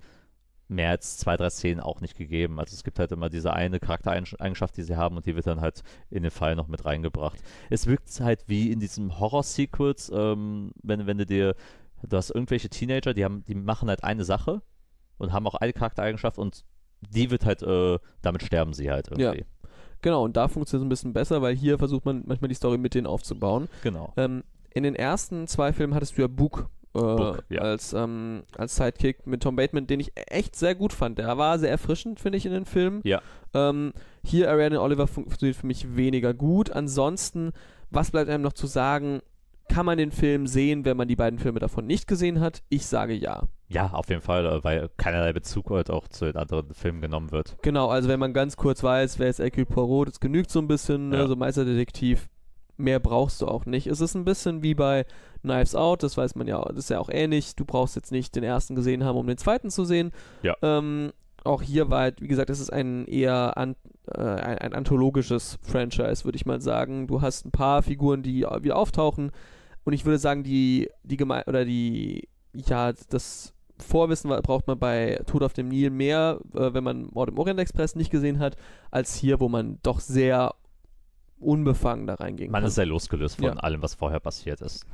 [0.69, 2.59] mehr als zwei, drei Szenen auch nicht gegeben.
[2.59, 5.61] Also es gibt halt immer diese eine Charaktereigenschaft, die sie haben und die wird dann
[5.61, 7.37] halt in den Fall noch mit reingebracht.
[7.69, 11.55] Es wirkt halt wie in diesem Horror-Sequels, ähm, wenn, wenn du dir,
[12.03, 14.61] du hast irgendwelche Teenager, die haben, die machen halt eine Sache
[15.17, 16.63] und haben auch eine Charaktereigenschaft und
[17.01, 19.45] die wird halt, äh, damit sterben sie halt irgendwie.
[20.01, 22.77] Genau, und da funktioniert es ein bisschen besser, weil hier versucht man manchmal die Story
[22.77, 23.67] mit denen aufzubauen.
[23.81, 24.13] Genau.
[24.17, 24.43] Ähm,
[24.73, 27.61] in den ersten zwei Filmen hattest du ja Book, äh, Book, ja.
[27.61, 31.17] als, ähm, als Sidekick mit Tom Bateman, den ich echt sehr gut fand.
[31.17, 33.01] Der war sehr erfrischend, finde ich, in den Filmen.
[33.03, 33.21] Ja.
[33.53, 33.93] Ähm,
[34.23, 36.71] hier Ariane Oliver fun funktioniert für mich weniger gut.
[36.71, 37.53] Ansonsten,
[37.89, 39.21] was bleibt einem noch zu sagen?
[39.69, 42.63] Kann man den Film sehen, wenn man die beiden Filme davon nicht gesehen hat?
[42.69, 43.43] Ich sage ja.
[43.69, 47.31] Ja, auf jeden Fall, äh, weil keinerlei Bezug halt auch zu den anderen Filmen genommen
[47.31, 47.57] wird.
[47.61, 50.67] Genau, also wenn man ganz kurz weiß, wer ist Hercule Poirot, das genügt so ein
[50.67, 51.19] bisschen, Ja.
[51.19, 52.29] ne, so Meisterdetektiv.
[52.77, 53.87] Mehr brauchst du auch nicht.
[53.87, 55.05] Es ist ein bisschen wie bei
[55.41, 57.55] Knives Out, das weiß man ja, das ist ja auch ähnlich.
[57.55, 60.11] Du brauchst jetzt nicht den ersten gesehen haben, um den zweiten zu sehen.
[60.43, 60.55] Ja.
[60.61, 61.11] Ähm,
[61.43, 63.75] auch hier war, halt, wie gesagt, es ist ein eher an,
[64.13, 67.07] äh, ein, ein anthologisches Franchise, würde ich mal sagen.
[67.07, 69.31] Du hast ein paar Figuren, die wieder auftauchen.
[69.87, 75.17] Und ich würde sagen, die, die Geme oder die, ja, das Vorwissen braucht man bei
[75.27, 78.57] Tod auf dem Nil mehr, äh, wenn man Mord im Orient Express nicht gesehen hat,
[78.91, 80.55] als hier, wo man doch sehr
[81.39, 82.67] unbefangen da reingehen Man kann.
[82.67, 83.53] ist sehr losgelöst von Ja.
[83.53, 84.85] allem, was vorher passiert ist.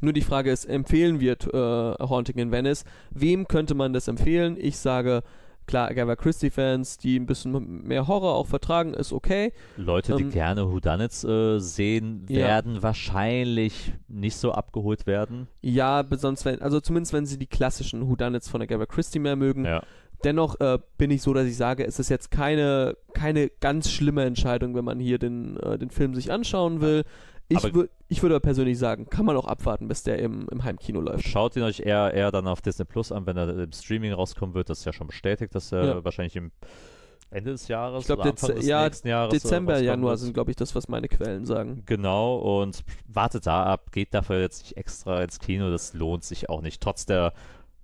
[0.00, 2.84] Nur die Frage ist, empfehlen wir äh, Haunting in Venice?
[3.10, 4.56] Wem könnte man das empfehlen?
[4.58, 5.22] Ich sage,
[5.70, 9.52] klar, Agatha Christie-Fans, die ein bisschen mehr Horror auch vertragen, ist okay.
[9.76, 12.38] Leute, die Ähm, gerne Whodunits äh, sehen, Ja.
[12.40, 15.48] werden wahrscheinlich nicht so abgeholt werden.
[15.62, 19.64] Ja, besonders wenn, also zumindest wenn sie die klassischen Whodunits von Agatha Christie mehr mögen.
[19.64, 19.82] Ja.
[20.22, 24.24] Dennoch äh, bin ich so, dass ich sage, es ist jetzt keine, keine ganz schlimme
[24.24, 27.04] Entscheidung, wenn man hier den, äh, den Film sich anschauen will.
[27.50, 31.00] Ich, Aber- ich würde persönlich sagen, kann man auch abwarten, bis der im, im Heimkino
[31.00, 31.24] läuft.
[31.24, 34.54] Schaut ihn euch eher, eher dann auf Disney Plus an, wenn er im Streaming rauskommen
[34.54, 34.70] wird.
[34.70, 36.04] Das ist ja schon bestätigt, dass er Ja.
[36.04, 36.52] wahrscheinlich im
[37.32, 40.50] Ende des Jahres Ich glaube, oder Anfang des ja, nächsten Jahres Dezember, Januar sind, glaube
[40.50, 41.82] ich, das, was meine Quellen sagen.
[41.86, 46.48] Genau, und wartet da ab, geht dafür jetzt nicht extra ins Kino, das lohnt sich
[46.48, 47.32] auch nicht, trotz der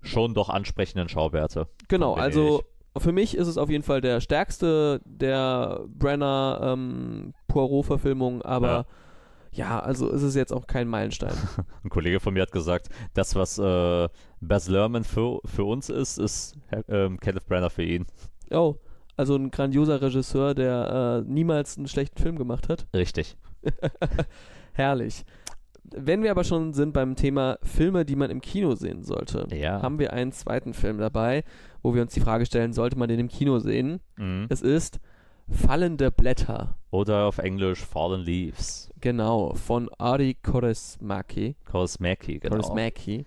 [0.02, 1.66] schon doch ansprechenden Schauwerte.
[1.88, 2.62] Genau, also
[2.98, 8.86] für mich ist es auf jeden Fall der stärkste der Brenner ähm, Poirot-Verfilmung, aber ja.
[9.64, 11.32] Also ist es jetzt auch kein Meilenstein.
[11.84, 14.08] Ein Kollege von mir hat gesagt, das, was äh,
[14.40, 16.56] Baz Luhrmann für, für uns ist, ist
[16.88, 18.06] ähm, Kenneth Branagh für ihn.
[18.50, 18.76] oh,
[19.18, 22.86] also ein grandioser Regisseur, der äh, niemals einen schlechten Film gemacht hat.
[22.94, 23.38] Richtig.
[24.74, 25.24] Herrlich.
[25.94, 29.80] Wenn wir aber schon sind beim Thema Filme, die man im Kino sehen sollte, Ja.
[29.80, 31.44] haben wir einen zweiten Film dabei,
[31.82, 34.00] wo wir uns die Frage stellen, sollte man den im Kino sehen?
[34.16, 34.46] Mhm.
[34.48, 35.00] Es ist
[35.48, 36.76] Fallende Blätter.
[36.96, 38.90] Oder auf Englisch Fallen Leaves.
[39.02, 41.54] Genau, von Ari Korismaki.
[41.66, 42.56] Korsmaki, genau.
[42.56, 43.26] Korismaki.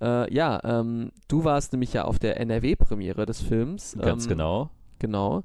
[0.00, 3.94] Äh, ja, ähm, du warst nämlich ja auf der NRW-Premiere des Films.
[4.00, 4.70] Ganz ähm, genau.
[5.00, 5.44] Genau.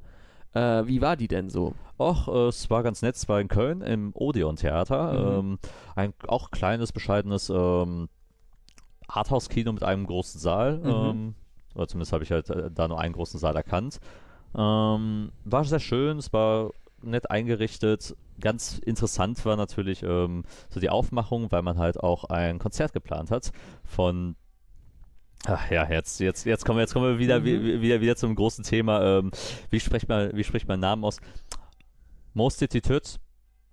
[0.54, 1.74] Äh, wie war die denn so?
[2.00, 5.12] Och, äh, es war ganz nett, es war in Köln im Odeon-Theater.
[5.12, 5.40] Mhm.
[5.40, 5.60] Ähm,
[5.98, 8.08] ein auch kleines, bescheidenes ähm,
[9.10, 10.78] Arthouse-Kino mit einem großen Saal.
[10.78, 10.90] Mhm.
[10.90, 11.36] Ähm,
[11.76, 14.00] oder zumindest habe ich halt äh, da nur einen großen Saal erkannt.
[14.58, 16.72] Ähm, war sehr schön, es war
[17.06, 18.16] nett eingerichtet.
[18.40, 23.32] Ganz interessant war natürlich ähm, so die Aufmachung, weil man halt auch ein Konzert geplant
[23.32, 23.52] hat
[23.84, 24.36] von
[25.48, 27.46] Ach ja, jetzt, jetzt, jetzt kommen wir, jetzt kommen wir wieder, Mhm.
[27.46, 29.20] wie- wieder, wieder zum großen Thema.
[29.20, 29.30] Ähm,
[29.70, 31.20] wie spricht man, wie spricht man Namen aus?
[32.34, 33.18] Mostititüt,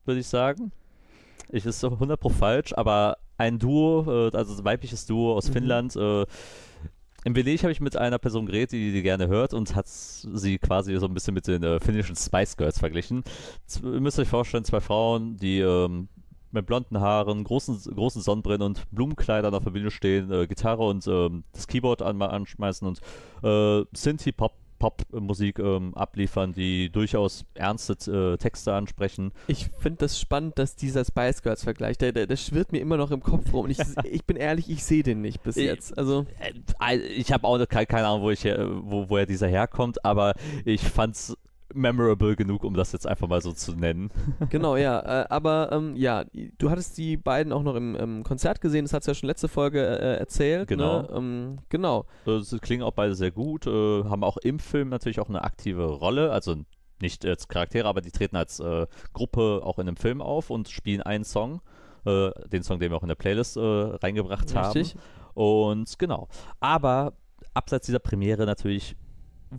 [0.04, 0.72] würde ich sagen.
[1.48, 5.48] Ich ist so 100 pro falsch, aber ein Duo, äh, also ein weibliches Duo aus
[5.48, 5.52] Mhm.
[5.54, 5.96] Finnland.
[5.96, 6.26] Äh,
[7.24, 10.58] Im Venedig habe ich mit einer Person geredet, die die gerne hört und hat sie
[10.58, 13.22] quasi so ein bisschen mit den äh, finnischen Spice Girls verglichen.
[13.66, 16.08] Z ihr müsst euch vorstellen, zwei Frauen, die ähm,
[16.50, 21.06] mit blonden Haaren, großen, großen Sonnenbrillen und Blumenkleidern auf der Bühne stehen, äh, Gitarre und
[21.06, 23.00] ähm, das Keyboard an, anschmeißen und
[23.42, 24.52] äh, Synthie-Pop
[24.82, 29.30] Pop-Musik ähm, abliefern, die durchaus ernste äh, Texte ansprechen.
[29.46, 33.12] Ich finde das spannend, dass dieser Spice Girls-Vergleich, der, der, der schwirrt mir immer noch
[33.12, 33.66] im Kopf rum.
[33.66, 33.78] Und ich,
[34.10, 35.96] ich bin ehrlich, ich sehe den nicht bis Ich- jetzt.
[35.96, 40.04] Also, Äh, Ich habe auch keine, keine Ahnung, wo ich her, wo, woher dieser herkommt,
[40.04, 41.36] aber ich fand's
[41.74, 44.10] memorable genug, um das jetzt einfach mal so zu nennen.
[44.50, 45.22] genau, ja.
[45.22, 46.24] Äh, aber ähm, ja,
[46.58, 48.84] du hattest die beiden auch noch im, im Konzert gesehen.
[48.84, 50.68] Das hast du ja schon letzte Folge äh, erzählt.
[50.68, 51.02] Genau.
[51.02, 51.08] Ne?
[51.14, 52.06] Ähm, genau.
[52.26, 55.44] Äh, Sie klingen auch beide sehr gut, äh, haben auch im Film natürlich auch eine
[55.44, 56.56] aktive Rolle, also
[57.00, 60.68] nicht als Charaktere, aber die treten als äh, Gruppe auch in einem Film auf und
[60.68, 61.60] spielen einen Song,
[62.06, 64.94] äh, den Song, den wir auch in der Playlist äh, reingebracht Richtig.
[64.94, 65.02] haben.
[65.34, 66.28] Und genau.
[66.60, 67.14] Aber
[67.54, 68.96] abseits dieser Premiere natürlich,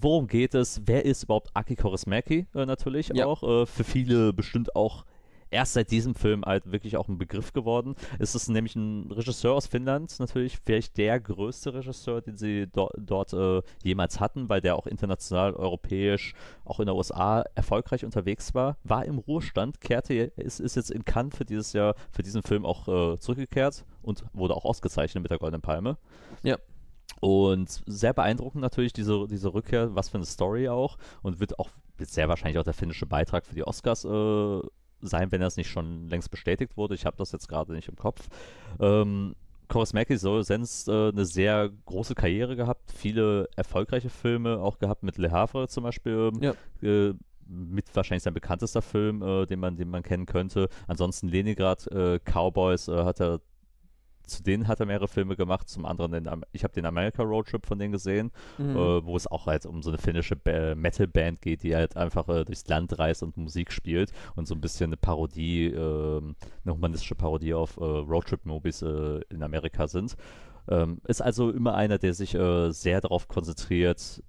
[0.01, 0.81] worum geht es?
[0.85, 3.25] Wer ist überhaupt Aki Kaurismäki äh, natürlich Ja.
[3.25, 3.43] auch?
[3.43, 5.05] Äh, für viele bestimmt auch
[5.53, 7.95] erst seit diesem Film halt wirklich auch ein Begriff geworden.
[8.19, 12.89] Es ist nämlich ein Regisseur aus Finnland, natürlich vielleicht der größte Regisseur, den sie do
[12.97, 16.33] dort äh, jemals hatten, weil der auch international, europäisch,
[16.65, 18.77] auch in der USA erfolgreich unterwegs war.
[18.83, 22.65] War im Ruhestand, kehrte, ist, ist jetzt in Cannes für dieses Jahr, für diesen Film
[22.65, 25.97] auch äh, zurückgekehrt und wurde auch ausgezeichnet mit der Goldenen Palme.
[26.41, 26.57] Ja.
[27.19, 30.97] Und sehr beeindruckend natürlich diese, diese Rückkehr, was für eine Story auch.
[31.21, 34.61] Und wird auch wird sehr wahrscheinlich auch der finnische Beitrag für die Oscars äh,
[35.01, 36.95] sein, wenn das nicht schon längst bestätigt wurde.
[36.95, 38.27] Ich habe das jetzt gerade nicht im Kopf.
[38.79, 39.35] Ähm,
[39.67, 45.17] Korosmaki soll sonst äh, eine sehr große Karriere gehabt, viele erfolgreiche Filme auch gehabt mit
[45.17, 46.31] Le Havre zum Beispiel.
[46.33, 46.53] Ähm, Ja.
[46.81, 47.13] Äh,
[47.45, 50.69] mit wahrscheinlich sein bekanntester Film, äh, den man, den man kennen könnte.
[50.87, 53.41] Ansonsten Leningrad äh, Cowboys äh, hat er
[54.25, 57.47] zu denen hat er mehrere Filme gemacht, zum anderen den, ich habe den America Road
[57.47, 58.75] Trip von denen gesehen, Mhm.
[58.75, 62.27] äh, wo es auch halt um so eine finnische Ba- Metal-Band geht, die halt einfach
[62.29, 66.73] äh, durchs Land reist und Musik spielt und so ein bisschen eine Parodie, ähm, eine
[66.73, 70.15] humanistische Parodie auf äh, Roadtrip-Movies äh, in Amerika sind.
[70.69, 74.23] Ähm, ist also immer einer, der sich äh, sehr darauf konzentriert,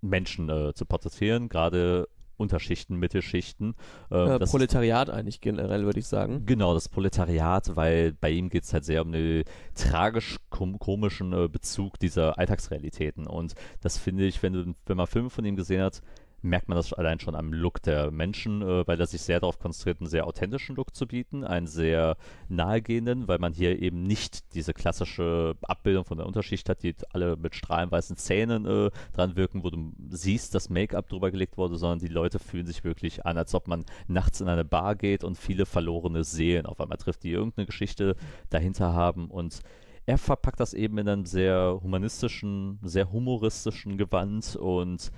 [0.00, 3.74] Menschen äh, zu porträtieren, gerade Unterschichten, Mittelschichten.
[4.10, 6.44] Ähm, äh, das- Proletariat eigentlich generell, würde ich sagen.
[6.46, 11.98] Genau, das Proletariat, weil bei ihm geht es halt sehr um den tragisch-komischen äh, Bezug
[11.98, 13.26] dieser Alltagsrealitäten.
[13.26, 16.02] Und das finde ich, wenn, du, wenn man Filme von ihm gesehen hat,
[16.44, 19.58] merkt man das allein schon am Look der Menschen, äh, weil er sich sehr darauf
[19.58, 22.16] konzentriert, einen sehr authentischen Look zu bieten, einen sehr
[22.48, 27.36] nahegehenden, weil man hier eben nicht diese klassische Abbildung von der Unterschicht hat, die alle
[27.36, 31.98] mit strahlenweißen Zähnen äh, dran wirken, wo du siehst, dass Make-up drüber gelegt wurde, sondern
[31.98, 35.38] die Leute fühlen sich wirklich an, als ob man nachts in eine Bar geht und
[35.38, 38.16] viele verlorene Seelen auf einmal trifft, die irgendeine Geschichte
[38.50, 39.30] dahinter haben.
[39.30, 39.60] Und
[40.06, 45.10] er verpackt das eben in einem sehr humanistischen, sehr humoristischen Gewand und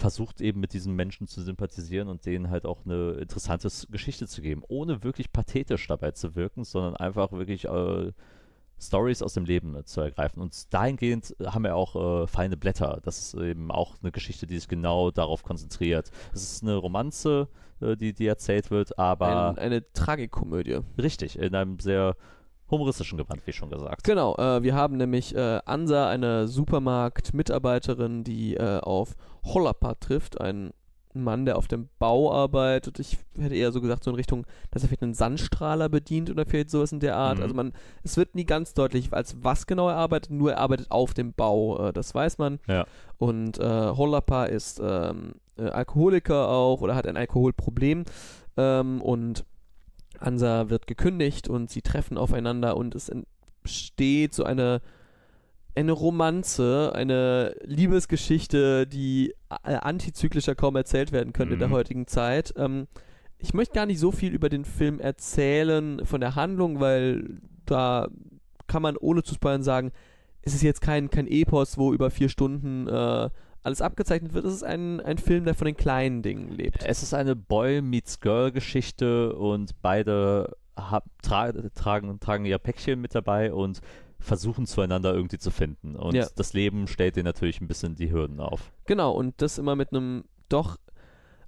[0.00, 4.40] versucht eben mit diesen Menschen zu sympathisieren und denen halt auch eine interessante Geschichte zu
[4.40, 8.12] geben, ohne wirklich pathetisch dabei zu wirken, sondern einfach wirklich äh,
[8.80, 10.40] Stories aus dem Leben äh, zu ergreifen.
[10.40, 13.00] Und dahingehend haben wir auch äh, Feine Blätter.
[13.04, 16.10] Das ist eben auch eine Geschichte, die sich genau darauf konzentriert.
[16.32, 17.48] Es ist eine Romanze,
[17.80, 20.80] äh, die, die erzählt wird, aber Ein, eine Tragikomödie.
[20.98, 22.16] richtig, in einem sehr
[22.70, 24.04] humoristischen Gewand, wie schon gesagt.
[24.04, 30.72] Genau, äh, wir haben nämlich äh, Ansa, eine Supermarkt-Mitarbeiterin, die äh, auf Hollapa trifft, ein
[31.12, 33.00] Mann, der auf dem Bau arbeitet.
[33.00, 36.46] Ich hätte eher so gesagt, so in Richtung, dass er vielleicht einen Sandstrahler bedient oder
[36.46, 37.38] vielleicht sowas in der Art.
[37.38, 37.42] Mhm.
[37.42, 37.72] Also man,
[38.04, 41.32] es wird nie ganz deutlich, als was genau er arbeitet, nur er arbeitet auf dem
[41.32, 42.60] Bau, äh, das weiß man.
[42.68, 42.86] Ja.
[43.18, 48.04] Und äh, Hollapa ist ähm, äh, Alkoholiker auch oder hat ein Alkoholproblem.
[48.56, 49.44] Ähm, und
[50.20, 54.80] Ansa wird gekündigt und sie treffen aufeinander und es entsteht so eine,
[55.74, 61.72] eine Romanze, eine Liebesgeschichte, die äh, antizyklischer kaum erzählt werden könnte in der Mhm.
[61.74, 62.52] heutigen Zeit.
[62.56, 62.86] Ähm,
[63.38, 68.08] ich möchte gar nicht so viel über den Film erzählen von der Handlung, weil da
[68.66, 69.92] kann man ohne zu spoilern sagen,
[70.42, 73.30] es ist jetzt kein, kein Epos, wo über vier Stunden äh,
[73.62, 74.44] alles abgezeichnet wird.
[74.44, 76.82] Es ist ein, ein Film, der von den kleinen Dingen lebt.
[76.84, 83.00] Es ist eine Boy meets Girl Geschichte und beide hab, tra tragen, tragen ihr Päckchen
[83.00, 83.80] mit dabei und
[84.18, 85.96] versuchen zueinander irgendwie zu finden.
[85.96, 86.26] Und Ja.
[86.36, 88.72] das Leben stellt denen natürlich ein bisschen die Hürden auf.
[88.86, 90.76] Genau, und das immer mit einem doch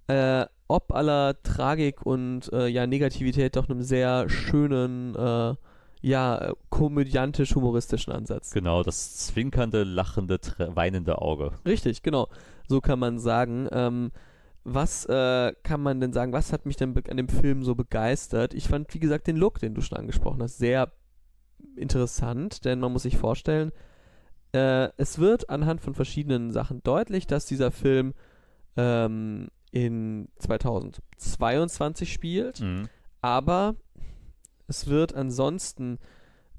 [0.08, 5.54] äh, ob aller Tragik und äh, ja, Negativität doch einem sehr schönen, äh,
[6.02, 8.50] ja, äh, komödiantisch-humoristischen Ansatz.
[8.50, 11.52] Genau, das zwinkernde, lachende, weinende Auge.
[11.64, 12.28] Richtig, genau.
[12.68, 13.68] So kann man sagen.
[13.72, 14.10] Ähm,
[14.64, 16.32] was äh, kann man denn sagen?
[16.32, 18.54] Was hat mich denn an dem Film so begeistert?
[18.54, 20.92] Ich fand, wie gesagt, den Look, den du schon angesprochen hast, sehr
[21.76, 23.72] interessant, denn man muss sich vorstellen,
[24.52, 28.14] äh, es wird anhand von verschiedenen Sachen deutlich, dass dieser Film
[28.76, 32.88] ähm, in 2022 spielt, Mhm.
[33.20, 33.74] aber
[34.72, 35.98] es wird ansonsten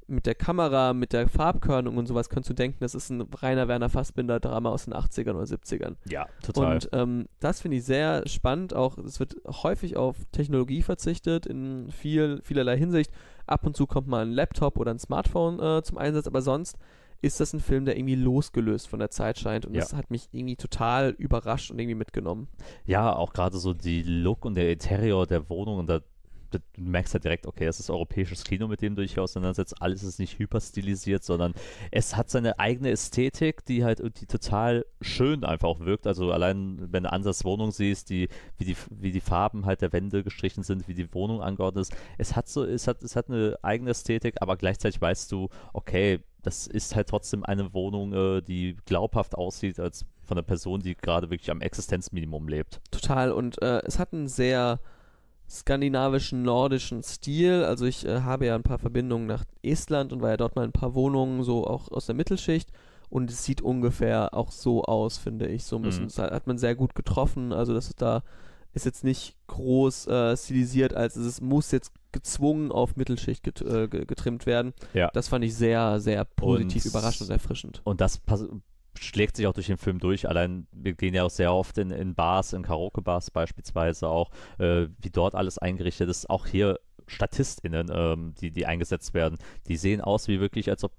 [0.05, 3.67] mit der Kamera, mit der Farbkörnung und sowas, könntest du denken, das ist ein reiner
[3.67, 5.95] Werner Fassbinder-Drama aus den 80ern oder 70ern.
[6.09, 6.73] Ja, total.
[6.75, 8.75] Und ähm, das finde ich sehr spannend.
[8.75, 13.11] Auch es wird häufig auf Technologie verzichtet in viel, vielerlei Hinsicht.
[13.47, 16.77] Ab und zu kommt mal ein Laptop oder ein Smartphone äh, zum Einsatz, aber sonst
[17.21, 19.79] ist das ein Film, der irgendwie losgelöst von der Zeit scheint und Ja.
[19.79, 22.49] das hat mich irgendwie total überrascht und irgendwie mitgenommen.
[22.85, 26.01] ja, auch gerade so die Look und der Interior der Wohnung und da,
[26.53, 29.81] du merkst halt direkt, okay, das ist europäisches Kino, mit dem du dich auseinandersetzt.
[29.81, 31.53] Alles ist nicht hyperstilisiert, sondern
[31.91, 36.07] es hat seine eigene Ästhetik, die halt irgendwie total schön einfach wirkt.
[36.07, 39.93] Also allein, wenn du Ansatz Wohnung siehst, die, wie, die, wie die Farben halt der
[39.93, 41.95] Wände gestrichen sind, wie die Wohnung angeordnet ist.
[42.17, 46.19] Es hat so, es hat, es hat eine eigene Ästhetik, aber gleichzeitig weißt du, okay,
[46.43, 50.95] das ist halt trotzdem eine Wohnung, äh, die glaubhaft aussieht als von einer Person, die
[50.95, 52.81] gerade wirklich am Existenzminimum lebt.
[52.91, 53.31] Total.
[53.31, 54.79] Und äh, es hat einen sehr
[55.53, 57.63] skandinavischen, nordischen Stil.
[57.63, 60.63] Also ich äh, habe ja ein paar Verbindungen nach Estland und war ja dort mal
[60.63, 62.69] in ein paar Wohnungen, so auch aus der Mittelschicht.
[63.09, 65.63] Und es sieht ungefähr auch so aus, finde ich.
[65.65, 66.05] So ein bisschen.
[66.05, 66.07] Mhm.
[66.07, 67.53] Das hat man sehr gut getroffen.
[67.53, 68.23] Also das ist da
[68.75, 73.87] ist jetzt nicht groß äh, stilisiert, als es muss jetzt gezwungen auf Mittelschicht get äh,
[73.87, 74.73] ge- getrimmt werden.
[74.95, 75.11] Ja.
[75.13, 77.81] Das fand ich sehr, sehr positiv Und- überraschend und erfrischend.
[77.83, 78.19] Und das
[78.99, 80.27] schlägt sich auch durch den Film durch.
[80.27, 84.87] Allein, wir gehen ja auch sehr oft in, in Bars, in Karaoke-Bars beispielsweise auch, äh,
[85.01, 86.29] wie dort alles eingerichtet ist.
[86.29, 89.37] Auch hier StatistInnen, ähm, die, die eingesetzt werden,
[89.67, 90.93] die sehen aus wie wirklich, als ob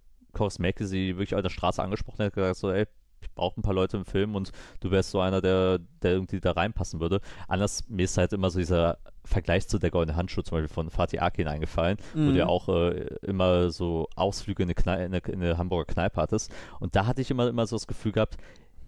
[0.59, 2.87] Mäcke sie wirklich auf der Straße angesprochen hätte, gesagt so, ey,
[3.35, 6.53] brauche ein paar Leute im Film und du wärst so einer, der, der irgendwie da
[6.53, 7.21] reinpassen würde.
[7.49, 10.91] Anders, mir ist halt immer so dieser Vergleich zu der Goldene Handschuh zum Beispiel von
[10.91, 12.27] Fatih Akin eingefallen, mhm.
[12.27, 15.59] wo du ja auch äh, immer so Ausflüge in eine, Kneipe, in, eine, in eine
[15.59, 16.53] Hamburger Kneipe hattest.
[16.81, 18.37] Und da hatte ich immer, immer so das Gefühl gehabt,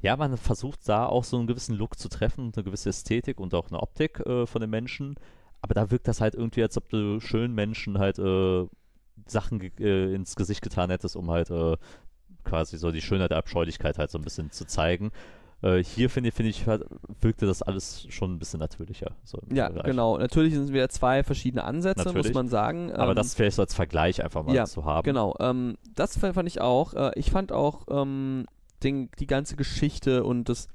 [0.03, 3.55] ja, man versucht da auch so einen gewissen Look zu treffen, eine gewisse Ästhetik und
[3.55, 5.17] auch eine Optik äh, von den Menschen.
[5.63, 8.67] Aber da wirkt das halt irgendwie, als ob du schönen Menschen halt äh,
[9.27, 11.77] Sachen äh, ins Gesicht getan hättest, um halt äh,
[12.47, 15.11] quasi so die Schönheit der Abscheulichkeit halt so ein bisschen zu zeigen.
[15.63, 16.67] Äh, hier finde find ich,
[17.21, 19.13] wirkte das alles schon ein bisschen natürlicher.
[19.25, 19.85] So ja, Bereich.
[19.85, 20.19] genau.
[20.19, 22.29] Natürlich sind es wieder zwei verschiedene Ansätze, Natürlich.
[22.29, 22.93] muss man sagen.
[22.93, 25.05] Aber ähm, das vielleicht so als Vergleich einfach mal ja, zu haben.
[25.05, 26.95] Genau, ähm, das fand ich auch.
[26.95, 28.47] Äh, ich fand auch ähm,
[28.83, 30.69] den, die ganze Geschichte und das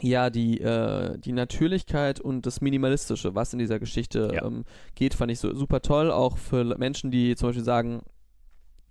[0.00, 4.44] ja, die, äh, die Natürlichkeit und das Minimalistische, was in dieser Geschichte ja.
[4.44, 4.64] ähm,
[4.96, 6.10] geht, fand ich so super toll.
[6.10, 8.02] Auch für Menschen, die zum Beispiel sagen,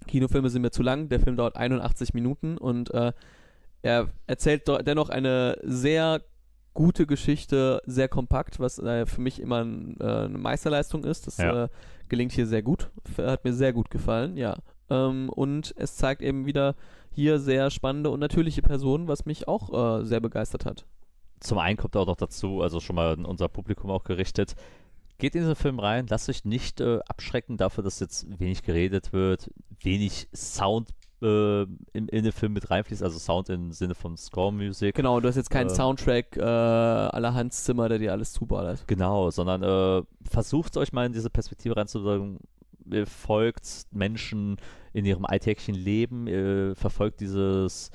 [0.03, 3.13] Kinofilme sind mir zu lang, der Film dauert 81 Minuten und äh,
[3.81, 6.21] er erzählt dennoch eine sehr
[6.73, 11.27] gute Geschichte, sehr kompakt, was äh, für mich immer ein, äh, eine Meisterleistung ist.
[11.27, 11.65] Das ja.
[11.65, 11.69] Äh,
[12.09, 12.89] gelingt hier sehr gut.
[13.17, 14.57] Hat mir sehr gut gefallen, ja.
[14.89, 16.75] Ähm, und es zeigt eben wieder
[17.11, 20.85] hier sehr spannende und natürliche Personen, was mich auch äh, sehr begeistert hat.
[21.39, 24.55] Zum einen kommt auch noch dazu, also schon mal unser Publikum auch gerichtet,
[25.17, 29.13] geht in diesen Film rein, lasst euch nicht äh, abschrecken dafür, dass jetzt wenig geredet
[29.13, 29.49] wird,
[29.81, 30.89] wenig Sound
[31.21, 34.95] äh, in, in, den Film mit reinfließt, also Sound im Sinne von Score-Musik.
[34.95, 38.83] Genau, du hast jetzt keinen äh, Soundtrack äh, aller Hans Zimmer, der dir alles zuballert.
[38.87, 42.39] Genau, sondern äh, versucht euch mal in diese Perspektive reinzusagen,
[42.91, 44.57] ihr folgt Menschen
[44.91, 47.91] in ihrem alltäglichen Leben, ihr verfolgt dieses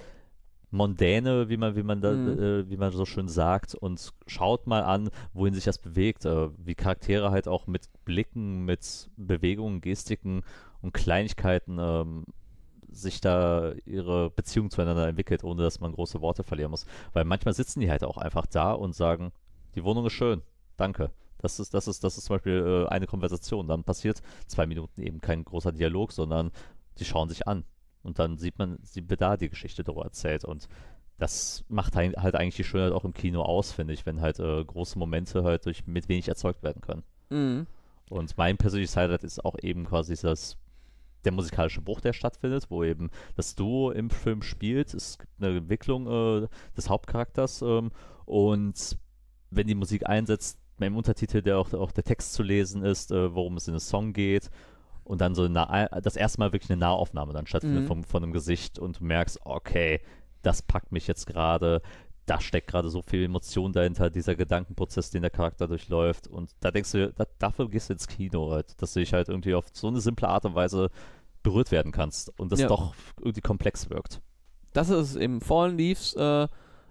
[0.70, 2.38] mondäne, wie man, wie man da, mhm.
[2.38, 6.48] äh, wie man so schön sagt, und schaut mal an, wohin sich das bewegt, äh,
[6.58, 10.42] wie Charaktere halt auch mit Blicken, mit Bewegungen, Gestiken
[10.82, 12.24] und Kleinigkeiten ähm,
[12.90, 16.86] sich da ihre Beziehung zueinander entwickelt, ohne dass man große Worte verlieren muss.
[17.12, 19.32] Weil manchmal sitzen die halt auch einfach da und sagen,
[19.74, 20.42] die Wohnung ist schön,
[20.76, 21.10] danke.
[21.38, 23.68] Das ist, das ist, das ist zum Beispiel äh, eine Konversation.
[23.68, 26.50] Dann passiert zwei Minuten eben kein großer Dialog, sondern
[26.98, 27.64] die schauen sich an.
[28.08, 30.42] Und dann sieht man, sie wird da die Geschichte darüber erzählt.
[30.42, 30.66] Und
[31.18, 34.64] das macht halt eigentlich die Schönheit auch im Kino aus, finde ich, wenn halt äh,
[34.64, 37.02] große Momente halt durch mit wenig erzeugt werden können.
[37.28, 37.66] Mhm.
[38.08, 40.56] Und mein persönliches Highlight ist auch eben quasi das
[41.24, 44.94] der musikalische Bruch, der stattfindet, wo eben das Duo im Film spielt.
[44.94, 46.48] Es gibt eine Entwicklung äh,
[46.78, 47.90] des Hauptcharakters ähm,
[48.24, 48.96] und
[49.50, 53.34] wenn die Musik einsetzt, im Untertitel der auch, auch der Text zu lesen ist, äh,
[53.34, 54.48] worum es in dem Song geht
[55.08, 57.86] und dann so eine, das erste Mal wirklich eine Nahaufnahme dann stattfindet mhm.
[57.86, 60.00] von, von einem Gesicht und du merkst, okay,
[60.42, 61.80] das packt mich jetzt gerade,
[62.26, 66.70] da steckt gerade so viel Emotion dahinter, dieser Gedankenprozess, den der Charakter durchläuft und da
[66.70, 69.64] denkst du, da, dafür gehst du ins Kino halt, dass du dich halt irgendwie auf
[69.72, 70.90] so eine simple Art und Weise
[71.42, 72.68] berührt werden kannst und das ja.
[72.68, 74.20] doch irgendwie komplex wirkt.
[74.74, 76.48] Das ist eben Fallen Leaves äh,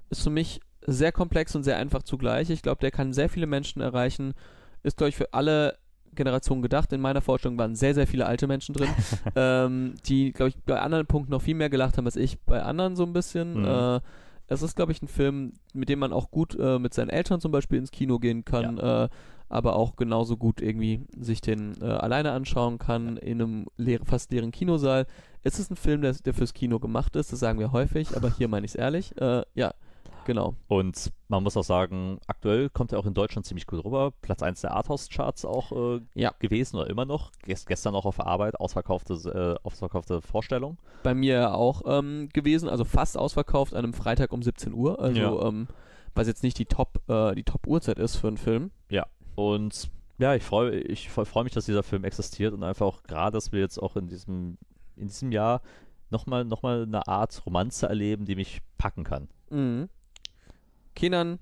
[0.09, 2.49] ist für mich sehr komplex und sehr einfach zugleich.
[2.49, 4.33] Ich glaube, der kann sehr viele Menschen erreichen.
[4.81, 5.77] Ist, glaube ich, für alle
[6.17, 6.91] Generation gedacht.
[6.91, 8.89] In meiner Vorstellung waren sehr, sehr viele alte Menschen drin,
[9.35, 12.61] ähm, die, glaube ich, bei anderen Punkten noch viel mehr gelacht haben als ich bei
[12.61, 13.61] anderen so ein bisschen.
[13.61, 13.65] Mhm.
[13.65, 13.99] Äh,
[14.47, 17.41] es ist, glaube ich, ein Film, mit dem man auch gut äh, mit seinen Eltern
[17.41, 19.05] zum Beispiel ins Kino gehen kann, ja.
[19.05, 19.09] äh,
[19.49, 24.31] aber auch genauso gut irgendwie sich den äh, alleine anschauen kann in einem leer, fast
[24.31, 25.05] leeren Kinosaal.
[25.43, 28.29] Es ist ein Film, der, der fürs Kino gemacht ist, das sagen wir häufig, aber
[28.29, 29.19] hier meine ich es ehrlich.
[29.21, 29.73] Äh, ja,
[30.27, 30.55] Genau.
[30.67, 34.11] Und man muss auch sagen, aktuell kommt er auch in Deutschland ziemlich gut rüber.
[34.21, 36.33] Platz 1 der Arthouse-Charts auch äh, ja.
[36.39, 37.31] gewesen oder immer noch.
[37.43, 39.13] Gest gestern auch auf der Arbeit, ausverkaufte,
[39.63, 40.79] äh, ausverkaufte Vorstellung.
[41.01, 44.99] Bei mir auch ähm, gewesen, also fast ausverkauft an einem Freitag um 17 Uhr.
[44.99, 45.47] Also, ja.
[45.47, 45.69] ähm,
[46.13, 48.71] was jetzt nicht die Top, äh, die Top-Uhrzeit ist für einen Film.
[48.89, 49.05] Ja,
[49.35, 53.37] und ja, ich freue ich freu mich, dass dieser Film existiert und einfach auch gerade,
[53.37, 54.57] dass wir jetzt auch in diesem,
[54.97, 55.61] in diesem Jahr
[56.09, 59.29] nochmal noch mal eine Art Romanze erleben, die mich packen kann.
[59.49, 59.87] Mhm.
[60.97, 61.37] Kenan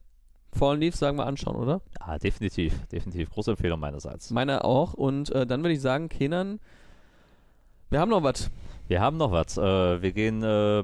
[0.52, 1.82] Fallen Leaves sagen wir anschauen, oder?
[2.00, 3.30] Ja, definitiv, definitiv.
[3.30, 4.32] Große Empfehlung meinerseits.
[4.32, 4.94] Meine auch.
[4.94, 6.60] Und äh, dann würde ich sagen, Kenan,
[7.90, 8.50] wir haben noch was.
[8.88, 9.58] Wir haben noch was.
[9.58, 10.84] Äh, wir gehen, äh,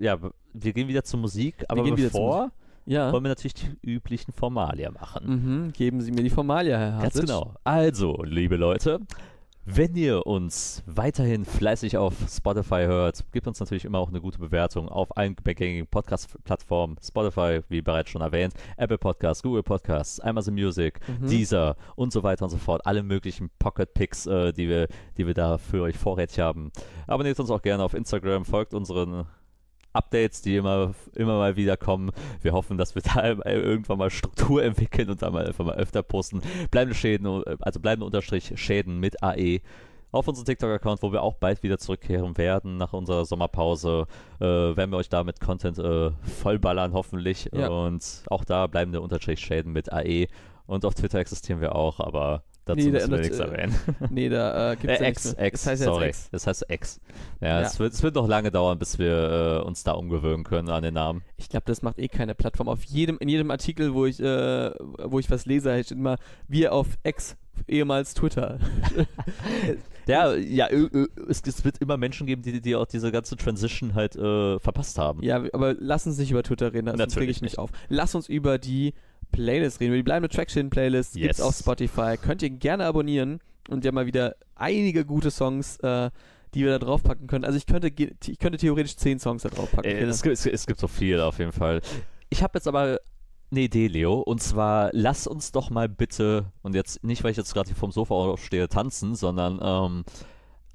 [0.00, 0.18] ja,
[0.52, 2.50] wir gehen wieder zur Musik, aber bevor
[2.84, 3.12] ja.
[3.12, 5.26] wollen wir natürlich die üblichen Formalia machen.
[5.66, 7.12] Mhm, geben Sie mir die Formalia, Herr Hartwig.
[7.12, 7.54] Ganz genau.
[7.62, 9.00] Also, liebe Leute,
[9.64, 14.38] wenn ihr uns weiterhin fleißig auf Spotify hört, gebt uns natürlich immer auch eine gute
[14.38, 16.96] Bewertung auf allen gängigen Podcast-Plattformen.
[17.00, 21.28] Spotify, wie bereits schon erwähnt, Apple Podcasts, Google Podcasts, Amazon Music, mhm.
[21.28, 22.84] Deezer und so weiter und so fort.
[22.84, 26.72] Alle möglichen Pocket-Picks, äh, die, wir, die wir da für euch vorrätig haben.
[27.06, 29.26] Abonniert uns auch gerne auf Instagram, folgt unseren
[29.92, 32.10] Updates, die immer, immer mal wieder kommen.
[32.40, 36.02] Wir hoffen, dass wir da irgendwann mal Struktur entwickeln und da mal einfach mal öfter
[36.02, 36.42] posten.
[36.70, 37.26] Bleibende Schäden,
[37.60, 39.60] also bleibende Unterstrich Schäden mit AE
[40.12, 44.06] auf unserem TikTok-Account, wo wir auch bald wieder zurückkehren werden nach unserer Sommerpause.
[44.40, 46.10] Äh, werden wir euch da mit Content äh,
[46.42, 47.48] vollballern, hoffentlich.
[47.52, 47.68] Ja.
[47.68, 50.28] Und auch da bleibende Unterstrich Schäden mit AE.
[50.66, 53.74] Und auf Twitter existieren wir auch, aber Dazu nee, müssen wir nichts äh, erwähnen.
[54.10, 56.08] Nee, da äh, gibt es äh, X, X, das heißt sorry.
[56.08, 56.28] X.
[56.30, 57.00] Das heißt X.
[57.40, 57.60] Ja, ja.
[57.62, 60.82] Es, wird, es wird noch lange dauern, bis wir äh, uns da umgewöhnen können an
[60.82, 61.22] den Namen.
[61.38, 62.68] Ich glaube, das macht eh keine Plattform.
[62.68, 64.70] Auf jedem, in jedem Artikel, wo ich, äh,
[65.02, 67.36] wo ich was lese, steht immer, wir auf X,
[67.66, 68.58] ehemals Twitter.
[70.06, 70.68] ja, ja,
[71.28, 74.98] es, es, wird immer Menschen geben, die, die auch diese ganze Transition halt äh, verpasst
[74.98, 75.22] haben.
[75.22, 77.70] Ja, aber lass uns nicht über Twitter reden, das kriege ich nicht auf.
[77.88, 78.94] Lass uns über die
[79.32, 79.94] Playlist reden.
[79.94, 81.22] Wir bleiben mit Traction-Playlist, yes.
[81.22, 82.16] gibt's auf Spotify.
[82.16, 86.10] Könnt ihr gerne abonnieren und ja mal wieder einige gute Songs, äh,
[86.54, 87.44] die wir da draufpacken können.
[87.44, 89.90] Also ich könnte, ich könnte theoretisch zehn Songs da draufpacken.
[89.90, 91.80] Äh, es, gibt, es, gibt so viel auf jeden Fall.
[92.28, 93.00] Ich habe jetzt aber
[93.50, 94.20] eine Idee, Leo.
[94.20, 97.76] Und zwar, lass uns doch mal bitte, und jetzt nicht, weil ich jetzt gerade hier
[97.76, 100.04] vom Sofa aufstehe, tanzen, sondern ähm,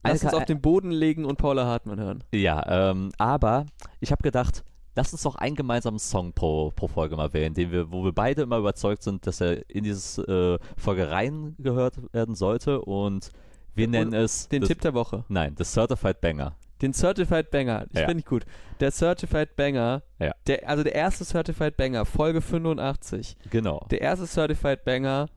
[0.04, 2.24] Lass uns auf den Boden legen und Paula Hartmann hören.
[2.32, 3.66] Ja, ähm, aber
[4.00, 4.64] ich habe gedacht,
[4.98, 8.12] lass uns doch einen gemeinsamen Song pro, pro Folge mal wählen, den wir, wo wir
[8.12, 13.32] beide immer überzeugt sind, dass er in diese äh, Folge reingehört werden sollte und
[13.76, 15.24] wir und nennen es den Tipp der Woche.
[15.30, 16.56] Nein, The Certified Banger.
[16.82, 18.08] Den Certified Banger, ich ja.
[18.08, 18.46] finde ich gut.
[18.80, 20.34] Der Certified Banger, ja.
[20.48, 23.38] der, also der erste Certified Banger, Folge 85.
[23.52, 23.86] Genau.
[23.92, 25.28] Der erste Certified Banger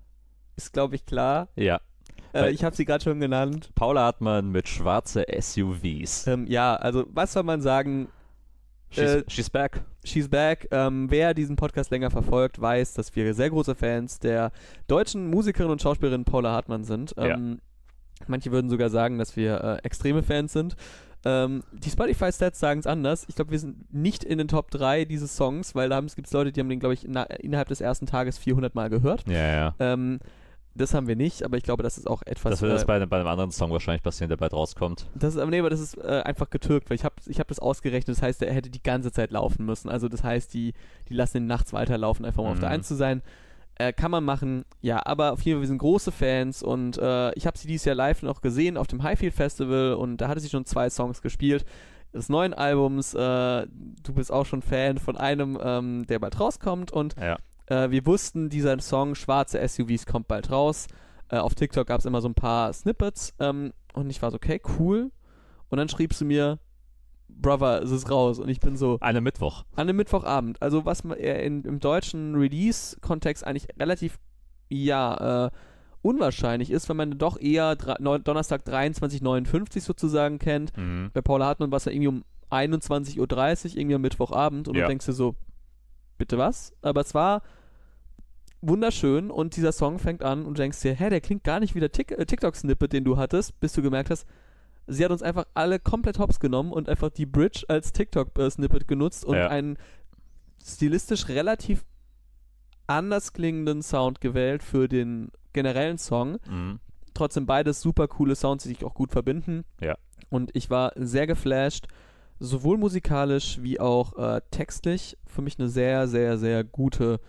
[0.56, 1.48] ist, glaube ich, klar.
[1.56, 1.80] Ja.
[2.32, 3.70] Äh, ich habe sie gerade schon genannt.
[3.74, 6.26] Paula Hartmann mit schwarze SUVs.
[6.26, 8.08] Ähm, ja, also was soll man sagen?
[8.90, 9.82] She's, äh, she's back.
[10.04, 10.68] She's back.
[10.70, 14.50] Ähm, wer diesen Podcast länger verfolgt, weiß, dass wir sehr große Fans der
[14.88, 17.14] deutschen Musikerin und Schauspielerin Paula Hartmann sind.
[17.16, 18.26] Ähm, ja.
[18.26, 20.76] Manche würden sogar sagen, dass wir äh, extreme Fans sind.
[21.24, 23.26] Ähm, die Spotify-Stats sagen es anders.
[23.28, 26.32] Ich glaube, wir sind nicht in den Top 3 dieses Songs, weil da gibt es
[26.32, 29.28] Leute, die haben den, glaube ich, innerhalb des ersten Tages 400 Mal gehört.
[29.28, 29.74] Ja, ja.
[29.78, 30.18] Ähm,
[30.74, 32.52] das haben wir nicht, aber ich glaube, das ist auch etwas.
[32.52, 35.06] Das wird das äh, bei, bei, einem anderen Song wahrscheinlich passieren, der bald rauskommt.
[35.14, 37.58] Das ist, nee, aber das ist äh, einfach getürkt, weil ich habe ich hab das
[37.58, 38.16] ausgerechnet.
[38.16, 39.88] Das heißt, er hätte die ganze Zeit laufen müssen.
[39.88, 40.72] Also, das heißt, die,
[41.08, 42.52] die lassen ihn nachts weiterlaufen, einfach um mhm.
[42.52, 43.22] auf der 1 zu sein.
[43.76, 47.32] Äh, kann man machen, ja, aber auf jeden Fall, wir sind große Fans und äh,
[47.32, 50.40] ich habe sie dieses Jahr live noch gesehen auf dem Highfield Festival und da hatte
[50.40, 51.64] sie schon zwei Songs gespielt
[52.12, 53.14] des neuen Albums.
[53.14, 57.38] Äh, du bist auch schon Fan von einem, ähm, der bald rauskommt und ja.
[57.70, 60.88] Äh, wir wussten, dieser Song Schwarze SUVs kommt bald raus.
[61.28, 64.36] Äh, auf TikTok gab es immer so ein paar Snippets ähm, und ich war so,
[64.36, 65.10] okay, cool.
[65.68, 66.58] Und dann schriebst du mir,
[67.28, 68.40] Brother, es ist raus.
[68.40, 68.94] Und ich bin so.
[68.94, 69.64] An einem Mittwoch.
[69.76, 70.60] An einem Mittwochabend.
[70.60, 74.18] Also, was in, im deutschen Release-Kontext eigentlich relativ,
[74.68, 75.50] ja, äh,
[76.02, 80.76] unwahrscheinlich ist, wenn man doch eher Donnerstag 23.59 sozusagen kennt.
[80.76, 81.10] Mhm.
[81.12, 84.66] Bei Paula Hartmann war es ja irgendwie um 21.30 Uhr, irgendwie am Mittwochabend.
[84.66, 84.82] Und ja.
[84.82, 85.36] du denkst dir so,
[86.18, 86.72] bitte was?
[86.82, 87.42] Aber es war
[88.60, 91.80] wunderschön und dieser Song fängt an und denkst dir, hä, der klingt gar nicht wie
[91.80, 94.26] der äh, TikTok-Snippet, den du hattest, bis du gemerkt hast,
[94.86, 99.24] sie hat uns einfach alle komplett hops genommen und einfach die Bridge als TikTok-Snippet genutzt
[99.24, 99.48] und ja.
[99.48, 99.78] einen
[100.62, 101.84] stilistisch relativ
[102.86, 106.38] anders klingenden Sound gewählt für den generellen Song.
[106.48, 106.80] Mhm.
[107.14, 109.64] Trotzdem beides super coole Sounds, die sich auch gut verbinden.
[109.80, 109.96] Ja.
[110.28, 111.86] Und ich war sehr geflasht,
[112.38, 115.16] sowohl musikalisch wie auch äh, textlich.
[115.26, 117.20] Für mich eine sehr, sehr, sehr gute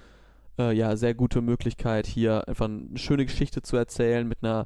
[0.69, 4.65] äh, ja, sehr gute Möglichkeit, hier einfach eine schöne Geschichte zu erzählen mit einer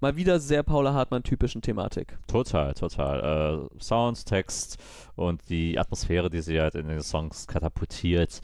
[0.00, 2.18] mal wieder sehr Paula Hartmann-typischen Thematik.
[2.26, 3.68] Total, total.
[3.74, 4.78] Äh, Sounds, Text
[5.16, 8.40] und die Atmosphäre, die sie halt in den Songs katapultiert.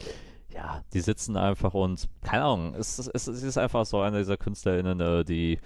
[0.53, 4.37] Ja, die sitzen einfach und, keine Ahnung, es, es, es ist einfach so eine dieser
[4.37, 5.59] KünstlerInnen, äh, die,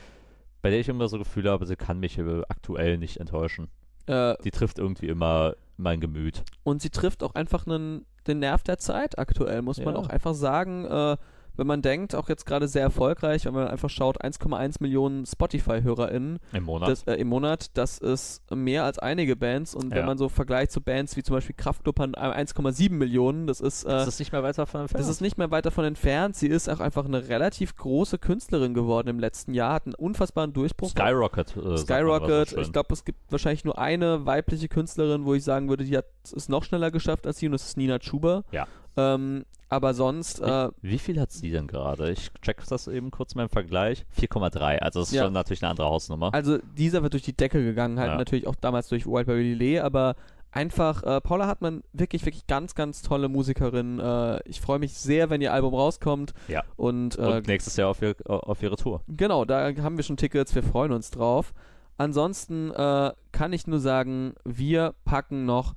[0.62, 2.20] bei der ich immer so Gefühl habe, sie kann mich
[2.50, 3.70] aktuell nicht enttäuschen.
[4.06, 6.44] Äh, die trifft irgendwie immer mein Gemüt.
[6.64, 10.34] Und sie trifft auch einfach einen den Nerv der Zeit aktuell, muss man auch einfach
[10.34, 10.86] sagen.
[10.86, 11.18] Äh,
[11.58, 16.40] wenn man denkt, auch jetzt gerade sehr erfolgreich, wenn man einfach schaut, 1,1 Millionen Spotify-HörerInnen
[16.54, 16.90] im Monat.
[16.90, 19.98] Das, äh, im Monat, das ist mehr als einige Bands und ja.
[19.98, 23.90] wenn man so vergleicht zu Bands wie zum Beispiel Kraftklub 1,7 Millionen, das ist, äh,
[23.90, 25.00] das ist nicht mehr weiter von entfernt.
[25.00, 26.36] Das ist nicht mehr weit davon entfernt.
[26.36, 30.54] Sie ist auch einfach eine relativ große Künstlerin geworden im letzten Jahr, hat einen unfassbaren
[30.54, 30.90] Durchbruch.
[30.90, 31.56] Skyrocket.
[31.56, 32.50] Äh, Skyrocket.
[32.50, 35.98] So ich glaube, es gibt wahrscheinlich nur eine weibliche Künstlerin, wo ich sagen würde, die
[35.98, 38.44] hat es noch schneller geschafft als sie und das ist Nina Chuba.
[38.52, 38.68] Ja.
[38.98, 40.40] Ähm, aber sonst.
[40.40, 42.12] Äh, wie, viel hat sie denn gerade?
[42.12, 44.06] Ich check das eben kurz mal im Vergleich.
[44.20, 44.80] 4,3.
[44.80, 45.24] Also, das ist ja.
[45.24, 46.34] schon natürlich eine andere Hausnummer.
[46.34, 48.18] Also, dieser wird durch die Decke gegangen, halt ja.
[48.18, 50.16] natürlich auch damals durch Wildberry Lillet, aber
[50.52, 54.00] einfach, äh, Paula Hartmann, wirklich, wirklich ganz, ganz tolle Musikerin.
[54.00, 56.34] Äh, ich freue mich sehr, wenn ihr Album rauskommt.
[56.48, 56.64] Ja.
[56.78, 59.02] Und, äh, und nächstes Jahr auf, ihr, auf ihre Tour.
[59.08, 61.54] Genau, da haben wir schon Tickets, wir freuen uns drauf.
[61.98, 65.74] Ansonsten äh, kann ich nur sagen, wir packen noch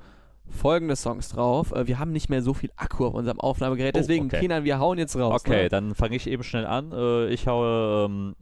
[0.50, 1.72] folgende Songs drauf.
[1.72, 4.40] Äh, wir haben nicht mehr so viel Akku auf unserem Aufnahmegerät, Oh, deswegen, okay.
[4.40, 5.42] Kenan, wir hauen jetzt raus.
[5.44, 5.68] Okay, Ne?
[5.68, 6.92] dann fange ich eben schnell an.
[6.92, 8.34] Äh, ich haue ähm,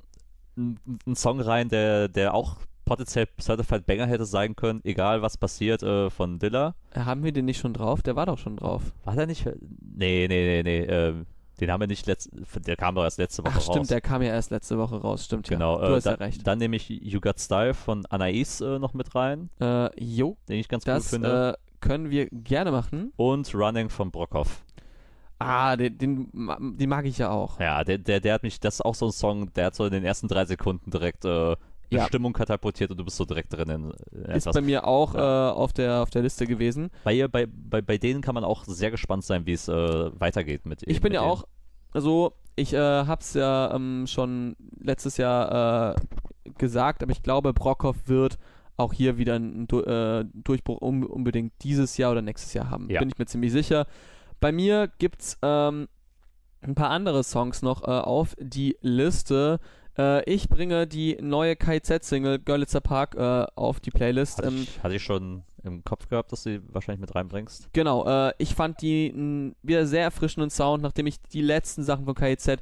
[0.56, 5.82] einen Song rein, der, der auch potenziell Certified Banger hätte sein können, egal was passiert,
[5.82, 6.74] äh, von Dilla.
[6.94, 8.02] Haben wir den nicht schon drauf?
[8.02, 8.82] Der war doch schon drauf.
[9.04, 9.44] War der nicht?
[9.44, 10.80] Nee, nee, nee, nee.
[10.84, 11.26] ähm,
[11.60, 12.30] den haben wir nicht letzt,
[12.66, 13.86] der kam doch erst letzte Woche Ach stimmt, raus.
[13.88, 15.86] der kam ja erst letzte Woche raus, stimmt genau, ja.
[15.86, 16.46] Du äh, hast da, ja recht.
[16.46, 20.58] Dann nehme ich You Got Style von Anais äh, noch mit rein, Äh, jo, den
[20.58, 21.58] ich ganz das cool finde.
[21.80, 23.12] Können wir gerne machen.
[23.16, 24.62] Und Running von Brockhoff.
[25.38, 26.30] Ah, den, den,
[26.78, 27.60] den mag ich ja auch.
[27.60, 29.84] Ja, der, der, der hat mich, das ist auch so ein Song, der hat so
[29.84, 31.56] in den ersten drei Sekunden direkt äh,
[31.90, 32.06] Ja.
[32.06, 34.54] Stimmung katapultiert und du bist so direkt drin in, in Ist etwas.
[34.54, 35.50] bei mir auch Ja.
[35.50, 36.90] äh, auf, der, auf der Liste gewesen.
[37.04, 40.10] Bei, ihr, bei, bei, bei denen kann man auch sehr gespannt sein, wie es äh,
[40.18, 41.32] weitergeht mit Ich bin mit ja denen.
[41.32, 41.44] auch,
[41.92, 47.96] also ich äh, hab's ja ähm, schon letztes Jahr äh, gesagt, aber ich glaube, Brockhoff
[48.08, 48.38] wird
[48.76, 52.90] auch hier wieder einen äh, Durchbruch un unbedingt dieses Jahr oder nächstes Jahr haben.
[52.90, 53.00] Ja.
[53.00, 53.86] Bin ich mir ziemlich sicher.
[54.40, 55.88] Bei mir gibt's ähm,
[56.60, 59.60] ein paar andere Songs noch äh, auf die Liste.
[59.96, 64.38] Äh, ich bringe die neue KZ-Single Görlitzer Park äh, auf die Playlist.
[64.38, 67.70] Hatte, Ähm, ich, hatte ich schon im Kopf gehabt, dass du die wahrscheinlich mit reinbringst.
[67.72, 72.04] Genau, äh, ich fand die n, wieder sehr erfrischenden Sound, nachdem ich die letzten Sachen
[72.04, 72.58] von KIZ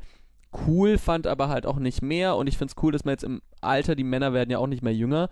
[0.67, 2.37] cool fand, aber halt auch nicht mehr.
[2.37, 4.67] Und ich finde es cool, dass man jetzt im Alter, die Männer werden ja auch
[4.67, 5.29] nicht mehr jünger,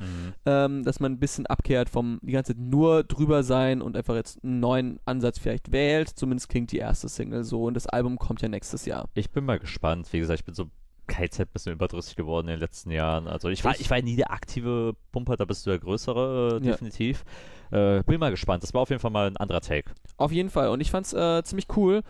[0.47, 4.15] ähm, dass man ein bisschen abkehrt vom die ganze Zeit nur drüber sein und einfach
[4.15, 6.09] jetzt einen neuen Ansatz vielleicht wählt.
[6.09, 9.09] Zumindest klingt die erste Single so und das Album kommt ja nächstes Jahr.
[9.15, 10.13] Ich bin mal gespannt.
[10.13, 10.67] Wie gesagt, ich bin so
[11.09, 13.27] KZ ein bisschen überdrüssig geworden in den letzten Jahren.
[13.27, 16.67] Also ich war, Ich- war nie der aktive Pumper, da bist du der größere, äh,
[16.67, 16.73] Ja.
[16.73, 17.25] definitiv.
[17.71, 18.63] Äh, bin mal gespannt.
[18.63, 19.93] Das war auf jeden Fall mal ein anderer Take.
[20.17, 20.69] Auf jeden Fall.
[20.69, 22.03] Und ich fand's äh, ziemlich cool.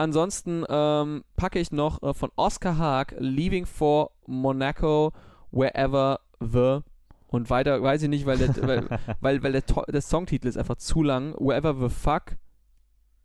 [0.00, 5.12] Ansonsten ähm, packe ich noch äh, von Oscar Haag Leaving for Monaco,
[5.50, 6.78] Wherever the.
[7.26, 8.88] Und weiter weiß ich nicht, weil der, weil,
[9.20, 11.34] weil, weil der, der Songtitel ist einfach zu lang.
[11.38, 12.38] Wherever the fuck.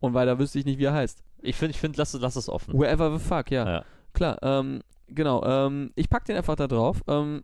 [0.00, 1.24] Und weiter wüsste ich nicht, wie er heißt.
[1.40, 2.78] Ich finde, ich find, lass, lass es offen.
[2.78, 3.66] Wherever the fuck, ja.
[3.66, 3.84] Ja.
[4.12, 5.42] Klar, ähm, genau.
[5.46, 7.02] Ähm, ich pack den einfach da drauf.
[7.08, 7.42] Ähm,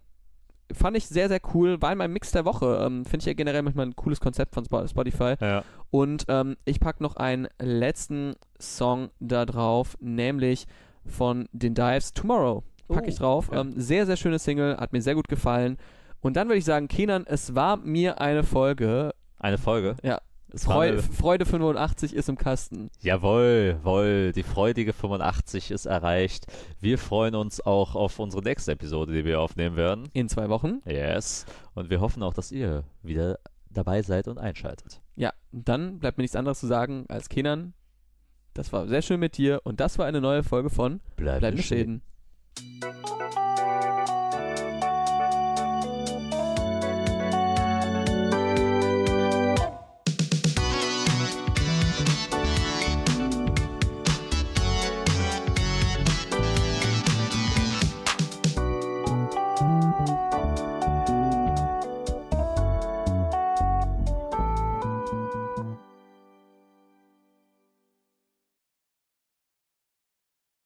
[0.75, 1.81] fand ich sehr, sehr cool.
[1.83, 2.83] War in meinem Mix der Woche.
[2.85, 5.35] Ähm, Finde ich ja generell manchmal ein cooles Konzept von Spo- Spotify.
[5.41, 5.65] Ja.
[5.91, 10.67] Und ähm, ich packe noch einen letzten Song da drauf, nämlich
[11.07, 12.63] von den Dives Tomorrow.
[12.89, 13.51] Packe Oh, ich drauf.
[13.53, 13.61] ja.
[13.61, 15.79] Ähm, sehr, sehr schöne Single, hat mir sehr gut gefallen.
[16.21, 19.13] Und dann würde ich sagen, Kenan, es war mir eine Folge.
[19.39, 19.97] Eine Folge.
[20.03, 20.21] Ja.
[20.57, 22.91] Freu eine- Freude 85 ist im Kasten.
[23.01, 26.47] Jawohl, wohl, die freudige 85 ist erreicht.
[26.81, 30.09] Wir freuen uns auch auf unsere nächste Episode, die wir aufnehmen werden.
[30.13, 30.81] In zwei Wochen.
[30.87, 31.47] Yes.
[31.75, 33.39] Und wir hoffen auch, dass ihr wieder
[33.71, 35.01] dabei seid und einschaltet.
[35.17, 37.73] Ja, dann bleibt mir nichts anderes zu sagen als Kenan.
[38.55, 41.57] Das war sehr schön mit dir und das war eine neue Folge von Bleibt Bleib
[41.57, 42.03] bestehen.
[42.59, 43.42] Schäden.